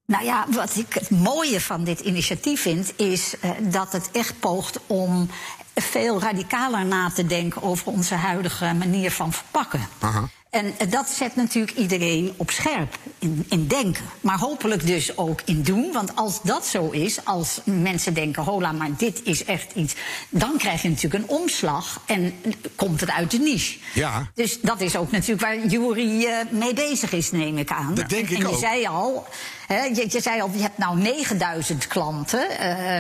Nou 0.07 0.25
ja, 0.25 0.47
wat 0.51 0.77
ik 0.77 0.95
het 0.95 1.11
mooie 1.11 1.61
van 1.61 1.85
dit 1.85 2.01
initiatief 2.01 2.63
vind, 2.63 2.93
is 2.97 3.35
uh, 3.45 3.51
dat 3.63 3.93
het 3.93 4.11
echt 4.13 4.41
poogt 4.41 4.81
om 4.87 5.31
veel 5.75 6.21
radicaler 6.21 6.85
na 6.85 7.11
te 7.11 7.27
denken 7.27 7.63
over 7.63 7.87
onze 7.87 8.15
huidige 8.15 8.75
manier 8.75 9.11
van 9.11 9.33
verpakken. 9.33 9.89
Aha. 9.99 10.29
En 10.51 10.75
dat 10.89 11.09
zet 11.09 11.37
natuurlijk 11.37 11.77
iedereen 11.77 12.33
op 12.37 12.51
scherp 12.51 12.99
in, 13.19 13.47
in, 13.49 13.67
denken. 13.67 14.05
Maar 14.21 14.39
hopelijk 14.39 14.87
dus 14.87 15.17
ook 15.17 15.41
in 15.45 15.63
doen. 15.63 15.93
Want 15.93 16.17
als 16.17 16.43
dat 16.43 16.67
zo 16.67 16.91
is, 16.91 17.25
als 17.25 17.61
mensen 17.65 18.15
denken: 18.15 18.43
hola, 18.43 18.73
maar 18.73 18.91
dit 18.97 19.21
is 19.25 19.45
echt 19.45 19.73
iets. 19.75 19.95
dan 20.29 20.57
krijg 20.59 20.83
je 20.83 20.89
natuurlijk 20.89 21.25
een 21.25 21.31
omslag 21.31 22.01
en 22.07 22.35
komt 22.77 23.01
het 23.01 23.11
uit 23.11 23.31
de 23.31 23.39
niche. 23.39 23.79
Ja. 23.95 24.31
Dus 24.35 24.61
dat 24.61 24.81
is 24.81 24.97
ook 24.97 25.11
natuurlijk 25.11 25.41
waar 25.41 25.67
Jury 25.67 26.25
uh, 26.25 26.37
mee 26.51 26.75
bezig 26.75 27.13
is, 27.13 27.31
neem 27.31 27.59
ik 27.59 27.71
aan. 27.71 27.95
Dat 27.95 28.09
denk 28.09 28.29
en, 28.29 28.31
ik 28.31 28.39
en 28.39 28.49
je 28.49 28.55
ook. 28.55 28.61
zei 28.61 28.87
al. 28.87 29.27
He, 29.73 29.85
je, 29.85 30.07
je, 30.09 30.21
zei 30.21 30.41
al, 30.41 30.51
je 30.55 30.63
hebt 30.63 30.79
nou 30.79 30.99
9000 30.99 31.87
klanten 31.87 32.47
uh, 32.51 32.97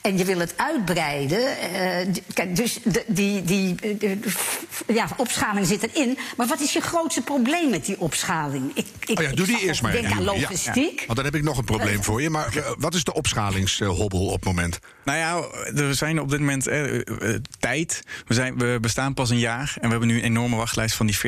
en 0.00 0.18
je 0.18 0.24
wil 0.24 0.38
het 0.38 0.54
uitbreiden. 0.56 1.40
Uh, 2.38 2.54
dus 2.56 2.78
de, 2.82 3.04
die, 3.06 3.42
die 3.42 3.74
de, 3.98 4.18
ja, 4.86 5.08
opschaling 5.16 5.66
zit 5.66 5.88
erin. 5.92 6.18
Maar 6.36 6.46
wat 6.46 6.60
is 6.60 6.72
je 6.72 6.80
grootste 6.80 7.22
probleem 7.22 7.70
met 7.70 7.84
die 7.84 8.00
opschaling? 8.00 8.70
Ik, 8.74 8.86
ik, 9.06 9.18
oh 9.18 9.24
ja, 9.24 9.30
doe 9.30 9.46
die 9.46 9.58
eerst 9.58 9.82
maar. 9.82 9.92
Denk 9.92 10.10
aan 10.10 10.24
logistiek. 10.24 11.00
Ja, 11.00 11.06
Want 11.06 11.16
dan 11.16 11.24
heb 11.24 11.34
ik 11.34 11.42
nog 11.42 11.58
een 11.58 11.64
probleem 11.64 12.02
voor 12.02 12.22
je. 12.22 12.30
Maar 12.30 12.56
uh, 12.56 12.70
wat 12.78 12.94
is 12.94 13.04
de 13.04 13.14
opschalingshobbel 13.14 14.26
op 14.26 14.34
het 14.34 14.44
moment? 14.44 14.78
Nou 15.04 15.18
ja, 15.18 15.40
we 15.72 15.94
zijn 15.94 16.20
op 16.20 16.30
dit 16.30 16.40
moment 16.40 16.64
tijd. 17.58 18.02
We, 18.26 18.34
zijn, 18.34 18.58
we 18.58 18.78
bestaan 18.80 19.14
pas 19.14 19.30
een 19.30 19.38
jaar 19.38 19.72
en 19.74 19.82
we 19.82 19.88
hebben 19.88 20.08
nu 20.08 20.18
een 20.18 20.24
enorme 20.24 20.56
wachtlijst 20.56 20.94
van 20.94 21.06
die 21.06 21.18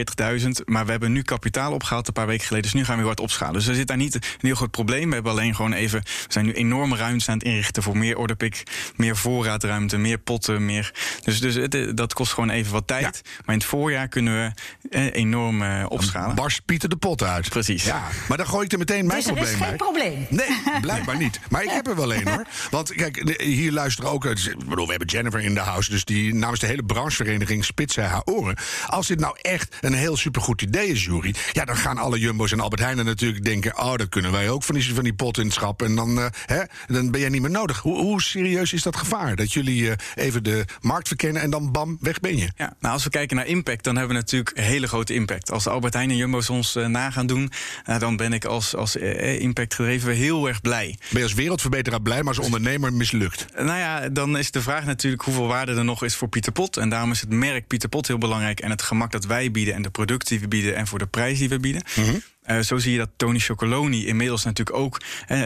40.000. 0.40 0.48
Maar 0.64 0.84
we 0.84 0.90
hebben 0.90 1.12
nu 1.12 1.22
kapitaal 1.22 1.72
opgehaald 1.72 2.06
een 2.06 2.12
paar 2.12 2.26
weken 2.26 2.46
geleden. 2.46 2.70
Dus 2.70 2.80
nu 2.80 2.84
gaan 2.84 2.96
we 2.96 3.00
weer 3.00 3.10
wat 3.10 3.20
opschalen. 3.20 3.54
Dus 3.54 3.66
er 3.66 3.74
zit 3.74 3.86
daar 3.86 3.96
niet 3.96 4.14
een 4.14 4.22
heel 4.40 4.54
groot 4.54 4.70
probleem. 4.84 5.08
We 5.08 5.14
hebben 5.14 5.32
alleen 5.32 5.54
gewoon 5.54 5.72
even. 5.72 6.00
We 6.00 6.32
zijn 6.32 6.44
nu 6.44 6.52
enorme 6.52 6.96
ruimte 6.96 7.30
aan 7.30 7.38
het 7.38 7.46
inrichten 7.46 7.82
voor 7.82 7.96
meer 7.96 8.16
orderpick, 8.16 8.62
meer 8.96 9.16
voorraadruimte, 9.16 9.96
meer 9.96 10.18
potten, 10.18 10.64
meer. 10.64 10.92
Dus, 11.24 11.40
dus 11.40 11.54
het, 11.54 11.96
dat 11.96 12.12
kost 12.12 12.32
gewoon 12.32 12.50
even 12.50 12.72
wat 12.72 12.86
tijd. 12.86 13.02
Ja. 13.02 13.30
Maar 13.44 13.54
in 13.54 13.60
het 13.60 13.64
voorjaar 13.64 14.08
kunnen 14.08 14.34
we 14.34 14.50
eh, 14.90 15.14
enorm 15.14 15.62
uh, 15.62 15.84
opschalen. 15.88 16.34
Barst 16.34 16.64
Pieter 16.64 16.88
de 16.88 16.96
pot 16.96 17.22
uit. 17.22 17.48
Precies. 17.48 17.84
Ja, 17.84 18.08
maar 18.28 18.36
dan 18.36 18.46
gooi 18.46 18.64
ik 18.64 18.72
er 18.72 18.78
meteen 18.78 19.06
mijn 19.06 19.18
dus 19.18 19.26
er 19.28 19.34
probleem 19.34 19.54
is 19.54 19.60
geen 19.60 19.68
bij. 19.68 19.76
probleem. 19.76 20.26
Nee, 20.30 20.80
blijkbaar 20.80 21.16
niet. 21.16 21.40
Maar 21.50 21.62
ik 21.62 21.70
heb 21.70 21.86
er 21.86 21.96
wel 21.96 22.14
een 22.14 22.28
hoor. 22.28 22.44
Want 22.70 22.94
kijk, 22.94 23.40
hier 23.42 23.72
luisteren 23.72 24.10
ook. 24.10 24.24
Ik 24.24 24.54
bedoel, 24.68 24.84
we 24.84 24.90
hebben 24.90 25.08
Jennifer 25.08 25.40
in 25.40 25.54
de 25.54 25.60
house. 25.60 25.90
Dus 25.90 26.04
die 26.04 26.34
namens 26.34 26.60
de 26.60 26.66
hele 26.66 26.82
branchevereniging 26.82 27.64
spitst 27.64 27.94
zij 27.94 28.04
haar 28.06 28.22
oren. 28.24 28.56
Als 28.86 29.06
dit 29.06 29.20
nou 29.20 29.36
echt 29.40 29.76
een 29.80 29.94
heel 29.94 30.16
supergoed 30.16 30.62
idee 30.62 30.88
is, 30.88 31.04
Jury. 31.04 31.34
Ja, 31.52 31.64
dan 31.64 31.76
gaan 31.76 31.98
alle 31.98 32.18
Jumbo's 32.18 32.52
en 32.52 32.60
Albert 32.60 32.82
Heijnen 32.82 33.04
natuurlijk 33.04 33.44
denken. 33.44 33.78
Oh, 33.78 33.94
dat 33.94 34.08
kunnen 34.08 34.32
wij 34.32 34.50
ook 34.50 34.62
van 34.68 34.76
die, 34.80 34.94
van 34.94 35.04
die 35.04 35.14
pot 35.14 35.38
in 35.38 35.44
het 35.44 35.54
schap. 35.54 35.82
En 35.82 35.94
dan, 35.94 36.18
uh, 36.18 36.26
hè, 36.46 36.62
dan 36.86 37.10
ben 37.10 37.20
jij 37.20 37.28
niet 37.28 37.40
meer 37.40 37.50
nodig. 37.50 37.78
Hoe, 37.78 37.98
hoe 37.98 38.22
serieus 38.22 38.72
is 38.72 38.82
dat 38.82 38.96
gevaar? 38.96 39.36
Dat 39.36 39.52
jullie 39.52 39.82
uh, 39.82 39.92
even 40.14 40.44
de 40.44 40.64
markt 40.80 41.08
verkennen 41.08 41.42
en 41.42 41.50
dan 41.50 41.72
bam, 41.72 41.98
weg 42.00 42.20
ben 42.20 42.36
je. 42.36 42.48
Ja, 42.56 42.76
nou, 42.80 42.94
als 42.94 43.04
we 43.04 43.10
kijken 43.10 43.36
naar 43.36 43.46
impact, 43.46 43.84
dan 43.84 43.96
hebben 43.96 44.16
we 44.16 44.20
natuurlijk 44.20 44.56
een 44.56 44.62
hele 44.62 44.86
grote 44.86 45.14
impact. 45.14 45.50
Als 45.50 45.66
Albert 45.66 45.94
Heijn 45.94 46.10
en 46.10 46.16
Jumbo's 46.16 46.50
ons 46.50 46.76
uh, 46.76 46.86
na 46.86 47.10
gaan 47.10 47.26
doen, 47.26 47.50
dan 47.98 48.16
ben 48.16 48.32
ik 48.32 48.44
als, 48.44 48.76
als 48.76 48.96
impact 48.96 49.74
gedreven 49.74 50.14
heel 50.14 50.48
erg 50.48 50.60
blij. 50.60 50.96
Ben 51.10 51.18
je 51.18 51.22
als 51.22 51.34
wereldverbeteraar 51.34 52.02
blij, 52.02 52.22
maar 52.22 52.36
als 52.36 52.44
ondernemer 52.44 52.92
mislukt? 52.92 53.46
Nou 53.56 53.78
ja, 53.78 54.08
dan 54.08 54.38
is 54.38 54.50
de 54.50 54.62
vraag 54.62 54.84
natuurlijk 54.84 55.22
hoeveel 55.22 55.46
waarde 55.46 55.74
er 55.74 55.84
nog 55.84 56.04
is 56.04 56.14
voor 56.14 56.28
Pieter 56.28 56.52
Pot. 56.52 56.76
En 56.76 56.88
daarom 56.88 57.10
is 57.10 57.20
het 57.20 57.30
merk 57.30 57.66
Pieter 57.66 57.88
Pot 57.88 58.06
heel 58.06 58.18
belangrijk. 58.18 58.60
En 58.60 58.70
het 58.70 58.82
gemak 58.82 59.12
dat 59.12 59.24
wij 59.24 59.50
bieden 59.50 59.74
en 59.74 59.82
de 59.82 59.90
producten 59.90 60.28
die 60.28 60.40
we 60.40 60.48
bieden 60.48 60.76
en 60.76 60.86
voor 60.86 60.98
de 60.98 61.06
prijs 61.06 61.38
die 61.38 61.48
we 61.48 61.58
bieden. 61.58 61.82
Mm 61.96 62.04
-hmm. 62.04 62.22
Uh, 62.50 62.60
zo 62.60 62.78
zie 62.78 62.92
je 62.92 62.98
dat 62.98 63.10
Tony 63.16 63.38
Chocoloni 63.38 64.06
inmiddels 64.06 64.44
natuurlijk 64.44 64.76
ook 64.76 65.00
uh, 65.28 65.42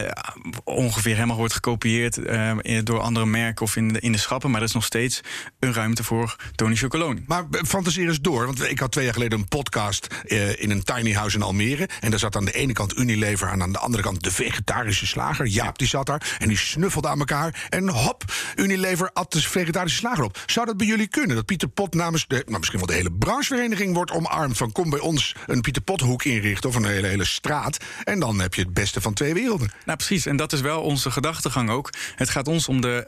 ongeveer 0.63 1.15
helemaal 1.15 1.37
wordt 1.37 1.53
gekopieerd 1.53 2.17
uh, 2.17 2.51
door 2.83 2.99
andere 2.99 3.25
merken 3.25 3.65
of 3.65 3.75
in 3.75 3.93
de, 3.93 3.99
in 3.99 4.11
de 4.11 4.17
schappen. 4.17 4.51
Maar 4.51 4.61
er 4.61 4.67
is 4.67 4.73
nog 4.73 4.83
steeds 4.83 5.21
een 5.59 5.73
ruimte 5.73 6.03
voor 6.03 6.35
Tony 6.55 6.75
Chocoloni. 6.75 7.23
Maar 7.27 7.45
fantaseer 7.65 8.07
eens 8.07 8.21
door, 8.21 8.45
want 8.45 8.69
ik 8.69 8.79
had 8.79 8.91
twee 8.91 9.03
jaar 9.03 9.13
geleden 9.13 9.39
een 9.39 9.47
podcast 9.47 10.07
in 10.57 10.71
een 10.71 10.83
tiny 10.83 11.13
house 11.13 11.35
in 11.35 11.43
Almere. 11.43 11.89
En 11.99 12.09
daar 12.09 12.19
zat 12.19 12.35
aan 12.35 12.45
de 12.45 12.51
ene 12.51 12.73
kant 12.73 12.97
Unilever 12.97 13.47
en 13.47 13.61
aan 13.61 13.71
de 13.71 13.77
andere 13.77 14.03
kant 14.03 14.23
de 14.23 14.31
vegetarische 14.31 15.07
slager. 15.07 15.45
Jaap, 15.45 15.77
die 15.77 15.87
zat 15.87 16.05
daar 16.05 16.35
en 16.39 16.47
die 16.47 16.57
snuffelde 16.57 17.07
aan 17.07 17.19
elkaar. 17.19 17.67
En 17.69 17.89
hop, 17.89 18.23
Unilever 18.55 19.09
at 19.13 19.31
de 19.31 19.41
vegetarische 19.41 19.97
slager 19.97 20.23
op. 20.23 20.43
Zou 20.45 20.65
dat 20.65 20.77
bij 20.77 20.87
jullie 20.87 21.07
kunnen? 21.07 21.35
Dat 21.35 21.45
Pieter 21.45 21.67
Pot 21.67 21.93
namens 21.93 22.27
de, 22.27 22.43
nou 22.45 22.57
misschien 22.57 22.79
wel 22.79 22.87
de 22.87 22.93
hele 22.93 23.11
branchevereniging 23.11 23.93
wordt 23.93 24.11
omarmd. 24.11 24.57
Van 24.57 24.71
kom 24.71 24.89
bij 24.89 24.99
ons 24.99 25.35
een 25.47 25.61
Pieter 25.61 25.81
Pothoek 25.81 26.23
inrichten 26.23 26.69
of 26.69 26.75
een 26.75 26.85
hele, 26.93 27.07
hele 27.07 27.25
straat. 27.25 27.77
En 28.03 28.19
dan 28.19 28.39
heb 28.39 28.53
je 28.53 28.61
het 28.61 28.73
beste 28.73 29.01
van 29.01 29.13
twee 29.13 29.33
werelden. 29.33 29.71
Nou, 29.85 29.97
precies. 29.97 30.25
En 30.25 30.35
dat 30.35 30.53
is 30.53 30.61
wel 30.61 30.81
onze 30.81 31.11
gedachtegang 31.11 31.69
ook. 31.69 31.89
Het 32.15 32.29
gaat 32.29 32.47
ons 32.47 32.67
om 32.67 32.81
de 32.81 33.07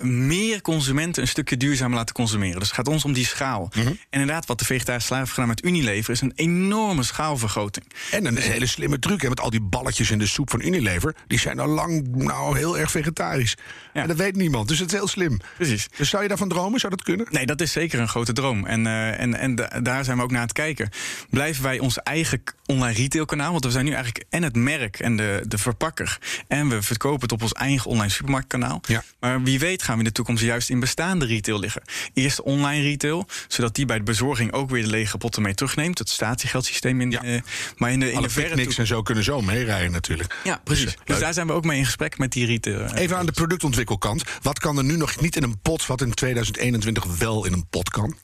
uh, 0.00 0.06
meer 0.08 0.60
consumenten 0.60 1.22
een 1.22 1.28
stukje 1.28 1.56
duurzamer 1.56 1.96
laten 1.96 2.14
consumeren. 2.14 2.58
Dus 2.58 2.68
het 2.68 2.76
gaat 2.76 2.88
ons 2.88 3.04
om 3.04 3.12
die 3.12 3.26
schaal. 3.26 3.70
Mm 3.74 3.82
-hmm. 3.82 3.98
En 4.10 4.20
inderdaad, 4.20 4.46
wat 4.46 4.58
de 4.58 4.64
vegetarische 4.64 5.06
slaaf 5.06 5.30
gedaan 5.30 5.48
met 5.48 5.64
Unilever 5.64 6.12
is 6.12 6.20
een 6.20 6.32
enorme 6.34 7.02
schaalvergroting. 7.02 7.86
En 8.10 8.26
een 8.26 8.36
hele 8.36 8.66
slimme 8.66 8.98
truc. 8.98 9.22
Hè, 9.22 9.28
met 9.28 9.40
al 9.40 9.50
die 9.50 9.60
balletjes 9.60 10.10
in 10.10 10.18
de 10.18 10.26
soep 10.26 10.50
van 10.50 10.60
Unilever. 10.60 11.14
Die 11.26 11.38
zijn 11.38 11.58
al 11.58 11.68
lang 11.68 12.16
nou, 12.16 12.56
heel 12.56 12.78
erg 12.78 12.90
vegetarisch. 12.90 13.56
Ja. 13.92 14.02
En 14.02 14.08
dat 14.08 14.16
weet 14.16 14.36
niemand. 14.36 14.68
Dus 14.68 14.78
het 14.78 14.92
is 14.92 14.98
heel 14.98 15.08
slim. 15.08 15.40
Precies. 15.56 15.88
Dus 15.96 16.08
zou 16.08 16.22
je 16.22 16.28
daarvan 16.28 16.48
dromen? 16.48 16.80
Zou 16.80 16.92
dat 16.96 17.04
kunnen? 17.04 17.26
Nee, 17.30 17.46
dat 17.46 17.60
is 17.60 17.72
zeker 17.72 18.00
een 18.00 18.08
grote 18.08 18.32
droom. 18.32 18.66
En, 18.66 18.84
uh, 18.84 19.20
en, 19.20 19.34
en 19.34 19.54
da 19.54 19.80
daar 19.80 20.04
zijn 20.04 20.16
we 20.16 20.22
ook 20.22 20.30
naar 20.30 20.40
aan 20.40 20.46
het 20.46 20.56
kijken. 20.56 20.90
Blijven 21.30 21.62
wij 21.62 21.78
ons 21.78 21.98
eigen 21.98 22.42
online 22.66 22.94
retailkanaal? 23.24 23.52
Want 23.52 23.64
we 23.64 23.70
zijn 23.70 23.84
nu 23.84 23.92
eigenlijk 23.92 24.24
en 24.28 24.42
het 24.42 24.56
merk 24.56 24.98
en 24.98 25.16
de, 25.16 25.44
de 25.46 25.58
verpakker. 25.58 26.18
En 26.48 26.68
we 26.68 26.82
verkopen 26.82 27.20
het 27.20 27.32
op 27.32 27.42
ons 27.42 27.52
eigen 27.52 27.90
online 27.90 28.10
supermarktkanaal. 28.10 28.80
Ja. 28.86 29.02
Maar 29.20 29.42
wie 29.42 29.58
weet 29.58 29.82
gaan 29.82 29.94
we 29.94 30.00
in 30.00 30.08
de 30.08 30.14
toekomst 30.14 30.42
juist 30.42 30.70
in 30.70 30.80
bestaande 30.80 31.26
retail 31.26 31.58
liggen. 31.58 31.82
Eerst 32.14 32.42
online 32.42 32.82
retail, 32.82 33.26
zodat 33.48 33.74
die 33.74 33.86
bij 33.86 33.98
de 33.98 34.02
bezorging 34.02 34.52
ook 34.52 34.70
weer 34.70 34.82
de 34.82 34.88
lege 34.88 35.18
potten 35.18 35.42
mee 35.42 35.54
terugneemt. 35.54 35.98
Het 35.98 36.08
statiegeldsysteem 36.08 37.00
in. 37.00 37.10
Ja. 37.10 37.24
Uh, 37.24 37.40
maar 37.76 37.92
in 37.92 38.00
de, 38.00 38.10
in 38.10 38.16
Alle 38.16 38.26
de 38.26 38.32
verre 38.32 38.54
niks 38.54 38.78
en 38.78 38.86
zo 38.86 39.02
kunnen 39.02 39.24
zo 39.24 39.40
meerijden 39.40 39.92
natuurlijk. 39.92 40.36
Ja, 40.44 40.60
precies. 40.64 40.84
Dus, 40.84 40.96
dus 41.04 41.18
daar 41.18 41.34
zijn 41.34 41.46
we 41.46 41.52
ook 41.52 41.64
mee 41.64 41.78
in 41.78 41.84
gesprek 41.84 42.18
met 42.18 42.32
die 42.32 42.46
retail. 42.46 42.94
Even 42.94 43.16
aan 43.16 43.26
de 43.26 43.32
productontwikkelkant. 43.32 44.22
Wat 44.42 44.58
kan 44.58 44.78
er 44.78 44.84
nu 44.84 44.96
nog 44.96 45.20
niet 45.20 45.36
in 45.36 45.42
een 45.42 45.60
pot, 45.60 45.86
wat 45.86 46.00
in 46.00 46.14
2021 46.14 47.04
wel 47.04 47.44
in 47.44 47.52
een 47.52 47.66
pot 47.70 47.90
kan? 47.90 48.16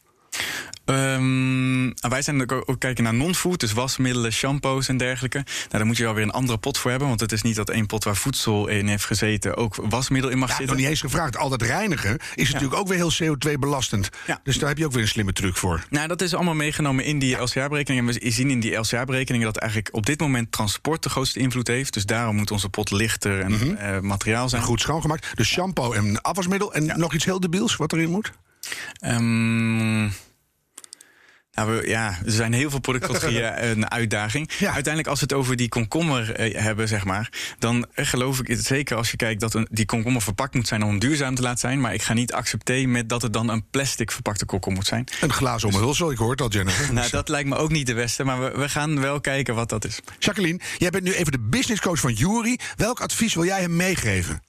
Um, 0.90 1.94
wij 2.09 2.22
zijn 2.22 2.42
ook, 2.42 2.62
ook 2.66 2.81
kijken 2.81 3.05
naar 3.05 3.14
non-food, 3.14 3.61
dus 3.61 3.72
wasmiddelen, 3.72 4.33
shampoos 4.33 4.88
en 4.88 4.96
dergelijke. 4.96 5.38
Nou, 5.38 5.68
daar 5.70 5.87
moet 5.87 5.96
je 5.96 6.03
wel 6.03 6.14
weer 6.14 6.22
een 6.22 6.31
andere 6.31 6.59
pot 6.59 6.79
voor 6.79 6.90
hebben, 6.90 7.09
want 7.09 7.20
het 7.20 7.33
is 7.33 7.42
niet 7.42 7.57
dat 7.57 7.70
één 7.70 7.87
pot 7.87 8.05
waar 8.05 8.16
voedsel 8.16 8.68
in 8.68 8.87
heeft 8.87 9.05
gezeten 9.05 9.57
ook 9.57 9.74
wasmiddel 9.74 10.31
in 10.31 10.38
mag 10.38 10.48
ja, 10.48 10.55
zitten. 10.55 10.74
nog 10.74 10.85
niet 10.85 10.92
eens 10.92 11.00
gevraagd. 11.00 11.37
Altijd 11.37 11.62
reinigen 11.62 12.18
is 12.35 12.46
ja. 12.46 12.53
natuurlijk 12.53 12.81
ook 12.81 12.88
weer 12.88 12.96
heel 12.96 13.37
CO2-belastend. 13.37 14.09
Ja. 14.26 14.40
Dus 14.42 14.59
daar 14.59 14.68
heb 14.68 14.79
je 14.79 14.85
ook 14.85 14.92
weer 14.92 15.03
een 15.03 15.09
slimme 15.09 15.33
truc 15.33 15.57
voor. 15.57 15.85
Nou, 15.90 16.09
dat 16.09 16.20
is 16.20 16.35
allemaal 16.35 16.55
meegenomen 16.55 17.05
in 17.05 17.18
die 17.18 17.37
LCA-berekening. 17.37 18.09
En 18.09 18.14
we 18.14 18.31
zien 18.31 18.50
in 18.50 18.61
die 18.61 18.76
LCA-berekeningen 18.76 19.46
dat 19.46 19.57
eigenlijk 19.57 19.94
op 19.94 20.07
dit 20.07 20.20
moment 20.20 20.53
transport 20.53 21.03
de 21.03 21.09
grootste 21.09 21.38
invloed 21.38 21.66
heeft. 21.66 21.94
Dus 21.94 22.07
daarom 22.07 22.37
moet 22.37 22.50
onze 22.50 22.68
pot 22.68 22.90
lichter 22.90 23.40
en 23.40 23.53
mm 23.53 23.59
-hmm. 23.59 23.76
uh, 23.81 24.00
materiaal 24.00 24.48
zijn. 24.48 24.62
En 24.62 24.68
goed 24.68 24.81
schoongemaakt. 24.81 25.26
Dus 25.35 25.48
shampoo 25.48 25.92
en 25.92 26.22
afwasmiddel. 26.22 26.74
En 26.74 26.98
nog 26.98 27.14
iets 27.14 27.24
heel 27.24 27.40
debiels 27.40 27.76
wat 27.76 27.92
erin 27.92 28.11
moet? 28.11 28.33
Um, 29.05 30.12
nou, 31.52 31.70
we, 31.70 31.88
ja, 31.88 32.18
er 32.24 32.32
zijn 32.32 32.52
heel 32.52 32.70
veel 32.70 32.80
productcategorieën 32.80 33.64
een 33.70 33.90
uitdaging. 33.90 34.50
Ja. 34.58 34.72
Uiteindelijk, 34.72 35.06
als 35.06 35.20
we 35.20 35.26
het 35.28 35.34
over 35.34 35.56
die 35.56 35.68
komkommer 35.68 36.34
eh, 36.34 36.62
hebben, 36.62 36.88
zeg 36.88 37.04
maar, 37.04 37.32
dan 37.58 37.86
geloof 37.94 38.38
ik 38.38 38.46
het 38.46 38.64
zeker 38.64 38.96
als 38.96 39.10
je 39.10 39.16
kijkt 39.16 39.40
dat 39.40 39.54
een, 39.54 39.68
die 39.70 39.86
komkommer 39.86 40.22
verpakt 40.22 40.54
moet 40.54 40.68
zijn 40.68 40.82
om 40.82 40.98
duurzaam 40.98 41.34
te 41.34 41.42
laten 41.42 41.58
zijn. 41.58 41.80
Maar 41.80 41.94
ik 41.94 42.02
ga 42.02 42.12
niet 42.12 42.32
accepteren 42.32 42.90
met 42.90 43.08
dat 43.08 43.22
het 43.22 43.32
dan 43.32 43.48
een 43.48 43.64
plastic 43.70 44.10
verpakte 44.10 44.44
komkommer 44.44 44.80
moet 44.80 44.88
zijn. 44.88 45.06
Een 45.20 45.32
glazen 45.32 45.68
omhulsel, 45.68 46.10
ik 46.10 46.18
hoor 46.18 46.30
het 46.30 46.40
al, 46.40 46.50
Jennifer. 46.50 46.92
nou, 46.94 47.10
dat 47.10 47.28
lijkt 47.28 47.48
me 47.48 47.56
ook 47.56 47.70
niet 47.70 47.86
de 47.86 47.94
beste, 47.94 48.24
maar 48.24 48.40
we, 48.40 48.58
we, 48.58 48.68
gaan 48.68 49.00
wel 49.00 49.20
kijken 49.20 49.54
wat 49.54 49.68
dat 49.68 49.84
is. 49.84 50.00
Jacqueline, 50.18 50.60
jij 50.78 50.90
bent 50.90 51.04
nu 51.04 51.12
even 51.12 51.32
de 51.32 51.40
businesscoach 51.40 52.00
van 52.00 52.12
Jury. 52.12 52.58
Welk 52.76 53.00
advies 53.00 53.34
wil 53.34 53.44
jij 53.44 53.60
hem 53.60 53.76
meegeven? 53.76 54.42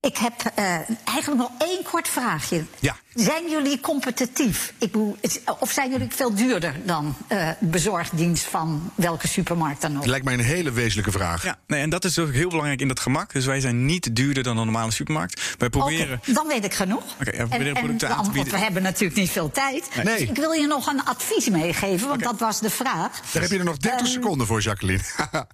Ik 0.00 0.16
heb 0.16 0.52
uh, 0.58 0.64
eigenlijk 1.04 1.40
nog 1.40 1.50
één 1.58 1.82
kort 1.82 2.08
vraagje. 2.08 2.64
Ja. 2.78 2.96
Zijn 3.14 3.50
jullie 3.50 3.80
competitief? 3.80 4.72
Ik 4.78 4.92
bedoel, 4.92 5.16
of 5.60 5.70
zijn 5.70 5.90
jullie 5.90 6.08
veel 6.10 6.34
duurder 6.34 6.74
dan 6.84 7.16
uh, 7.28 7.50
bezorgdienst 7.58 8.44
van 8.44 8.90
welke 8.94 9.28
supermarkt 9.28 9.80
dan 9.80 9.96
ook? 9.96 10.06
Lijkt 10.06 10.24
mij 10.24 10.34
een 10.34 10.40
hele 10.40 10.72
wezenlijke 10.72 11.10
vraag. 11.10 11.44
Ja, 11.44 11.58
nee, 11.66 11.80
en 11.80 11.90
dat 11.90 12.04
is 12.04 12.18
ook 12.18 12.32
heel 12.32 12.48
belangrijk 12.48 12.80
in 12.80 12.88
dat 12.88 13.00
gemak. 13.00 13.32
Dus 13.32 13.46
wij 13.46 13.60
zijn 13.60 13.84
niet 13.84 14.16
duurder 14.16 14.42
dan 14.42 14.56
een 14.56 14.64
normale 14.64 14.90
supermarkt. 14.90 15.54
Wij 15.58 15.70
proberen. 15.70 16.18
Okay, 16.18 16.34
dan 16.34 16.46
weet 16.46 16.64
ik 16.64 16.74
genoeg. 16.74 17.02
Oké, 17.02 17.28
okay, 17.28 17.40
we 17.40 17.48
proberen 17.48 17.74
en, 17.74 17.82
producten 17.82 18.08
en, 18.08 18.14
aan 18.14 18.24
te 18.24 18.30
bieden. 18.30 18.52
We 18.52 18.58
hebben 18.58 18.82
natuurlijk 18.82 19.20
niet 19.20 19.30
veel 19.30 19.50
tijd. 19.50 19.88
Nee. 19.94 20.04
Dus 20.04 20.28
ik 20.28 20.36
wil 20.36 20.52
je 20.52 20.66
nog 20.66 20.86
een 20.86 21.04
advies 21.04 21.48
meegeven, 21.48 22.08
want 22.08 22.20
okay. 22.20 22.32
dat 22.32 22.40
was 22.40 22.60
de 22.60 22.70
vraag. 22.70 23.20
Daar 23.32 23.42
heb 23.42 23.50
je 23.50 23.58
er 23.58 23.64
nog 23.64 23.76
30 23.76 24.00
um, 24.00 24.06
seconden 24.06 24.46
voor, 24.46 24.60
Jacqueline. 24.60 25.02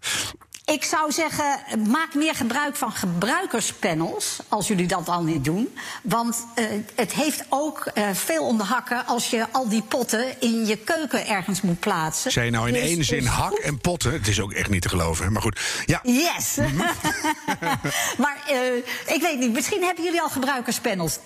Ik 0.65 0.85
zou 0.85 1.13
zeggen, 1.13 1.59
maak 1.89 2.15
meer 2.15 2.35
gebruik 2.35 2.77
van 2.77 2.93
gebruikerspanels, 2.93 4.39
als 4.49 4.69
jullie 4.69 4.87
dat 4.87 5.09
al 5.09 5.23
niet 5.23 5.45
doen. 5.45 5.75
Want 6.03 6.47
uh, 6.59 6.65
het 6.95 7.13
heeft 7.13 7.45
ook 7.49 7.91
uh, 7.95 8.09
veel 8.13 8.45
om 8.47 8.57
de 8.59 8.65
hakken 8.65 9.07
als 9.07 9.31
je 9.31 9.47
al 9.53 9.69
die 9.69 9.83
potten 9.83 10.41
in 10.41 10.67
je 10.67 10.77
keuken 10.77 11.27
ergens 11.27 11.61
moet 11.61 11.81
plaatsen. 11.81 12.31
Zei 12.33 12.45
je 12.45 12.51
nou 12.51 12.67
in 12.69 12.73
Dus 12.75 12.83
één 12.83 13.05
zin 13.05 13.27
hak 13.27 13.49
goed- 13.51 13.61
en 13.61 13.79
potten? 13.79 14.13
Het 14.13 14.29
is 14.29 14.41
ook 14.41 14.53
echt 14.53 14.71
niet 14.71 14.83
te 14.83 14.89
geloven, 14.89 15.33
maar 15.33 15.43
goed. 15.43 15.61
Ja, 15.87 16.01
Yes! 16.03 16.55
Mhm. 16.57 16.77
maar 18.23 18.37
uh, 18.53 18.77
ik 19.15 19.19
weet 19.21 19.39
niet, 19.39 19.53
misschien 19.53 19.83
hebben 19.83 20.05
jullie 20.05 20.21
al 20.21 20.29
gebruikerspanels. 20.31 21.19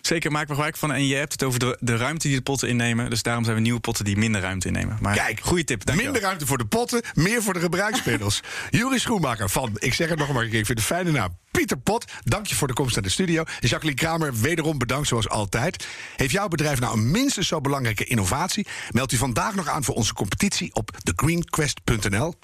Zeker, 0.00 0.32
maak 0.32 0.42
er 0.48 0.54
gebruik 0.54 0.76
van. 0.76 0.92
En 0.92 1.06
je 1.06 1.14
hebt 1.14 1.32
het 1.32 1.42
over 1.42 1.58
de, 1.58 1.76
de 1.80 1.96
ruimte 1.96 2.26
die 2.28 2.36
de 2.36 2.42
potten 2.42 2.68
innemen. 2.68 3.10
Dus 3.10 3.22
daarom 3.22 3.44
zijn 3.44 3.56
we 3.56 3.62
nieuwe 3.62 3.80
potten 3.80 4.04
die 4.04 4.16
minder 4.16 4.40
ruimte 4.40 4.66
innemen. 4.66 4.98
Maar 5.00 5.14
Kijk, 5.14 5.40
goede 5.40 5.64
tip. 5.64 5.84
dankjewel. 5.84 6.12
minder 6.12 6.22
ruimte 6.28 6.46
voor 6.46 6.58
de 6.58 6.64
potten, 6.66 7.02
meer 7.14 7.42
voor 7.42 7.54
de 7.54 7.60
gebruiksmiddels. 7.60 8.40
Juri 8.70 8.98
Schoenmaker 8.98 9.50
van, 9.50 9.70
ik 9.78 9.94
zeg 9.94 10.08
het 10.08 10.18
nog 10.18 10.32
maar 10.32 10.42
een 10.42 10.50
keer, 10.50 10.58
ik 10.58 10.66
vind 10.66 10.78
het 10.78 10.86
fijne 10.86 11.10
naam. 11.10 11.38
Pieter 11.50 11.78
Pot, 11.78 12.04
dank 12.24 12.46
je 12.46 12.54
voor 12.54 12.68
de 12.68 12.74
komst 12.74 12.94
naar 12.94 13.04
de 13.04 13.10
studio. 13.10 13.44
Jacqueline 13.60 14.00
Kramer, 14.00 14.34
wederom 14.34 14.78
bedankt 14.78 15.08
zoals 15.08 15.28
altijd. 15.28 15.86
Heeft 16.16 16.30
jouw 16.30 16.48
bedrijf 16.48 16.80
nou 16.80 16.96
een 16.96 17.10
minstens 17.10 17.48
zo 17.48 17.60
belangrijke 17.60 18.04
innovatie? 18.04 18.66
Meld 18.90 19.12
u 19.12 19.16
vandaag 19.16 19.54
nog 19.54 19.68
aan 19.68 19.84
voor 19.84 19.94
onze 19.94 20.14
competitie 20.14 20.74
op 20.74 20.90
thegreenquest.nl. 21.02 22.34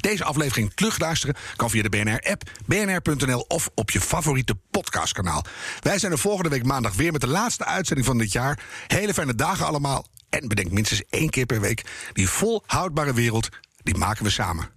Deze 0.00 0.24
aflevering 0.24 0.72
terugluisteren 0.74 1.36
kan 1.56 1.70
via 1.70 1.82
de 1.82 1.88
BNR-app, 1.88 2.50
bnr.nl 2.66 3.44
of 3.48 3.70
op 3.74 3.90
je 3.90 4.00
favoriete 4.00 4.56
podcastkanaal. 4.70 5.44
Wij 5.80 5.98
zijn 5.98 6.12
er 6.12 6.18
volgende 6.18 6.50
week 6.50 6.64
maandag 6.64 6.94
weer 6.94 7.12
met 7.12 7.20
de 7.20 7.26
laatste 7.26 7.64
uitzending 7.64 8.06
van 8.06 8.18
dit 8.18 8.32
jaar. 8.32 8.58
Hele 8.86 9.14
fijne 9.14 9.34
dagen 9.34 9.66
allemaal. 9.66 10.06
En 10.28 10.48
bedenk 10.48 10.70
minstens 10.70 11.02
één 11.10 11.30
keer 11.30 11.46
per 11.46 11.60
week. 11.60 11.84
Die 12.12 12.28
volhoudbare 12.28 13.12
wereld, 13.14 13.48
die 13.86 13.96
maken 13.96 14.24
we 14.24 14.30
samen. 14.30 14.68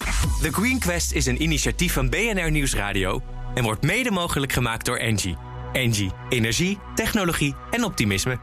The 0.41 0.51
Green 0.51 0.79
Quest 0.79 1.11
is 1.11 1.25
een 1.25 1.41
initiatief 1.41 1.93
van 1.93 2.09
BNR 2.09 2.51
Nieuwsradio 2.51 3.21
en 3.53 3.63
wordt 3.63 3.83
mede 3.83 4.11
mogelijk 4.11 4.53
gemaakt 4.53 4.85
door 4.85 4.97
Engie. 4.97 5.37
Engie, 5.73 6.11
energie, 6.29 6.79
technologie 6.95 7.55
en 7.71 7.83
optimisme. 7.83 8.39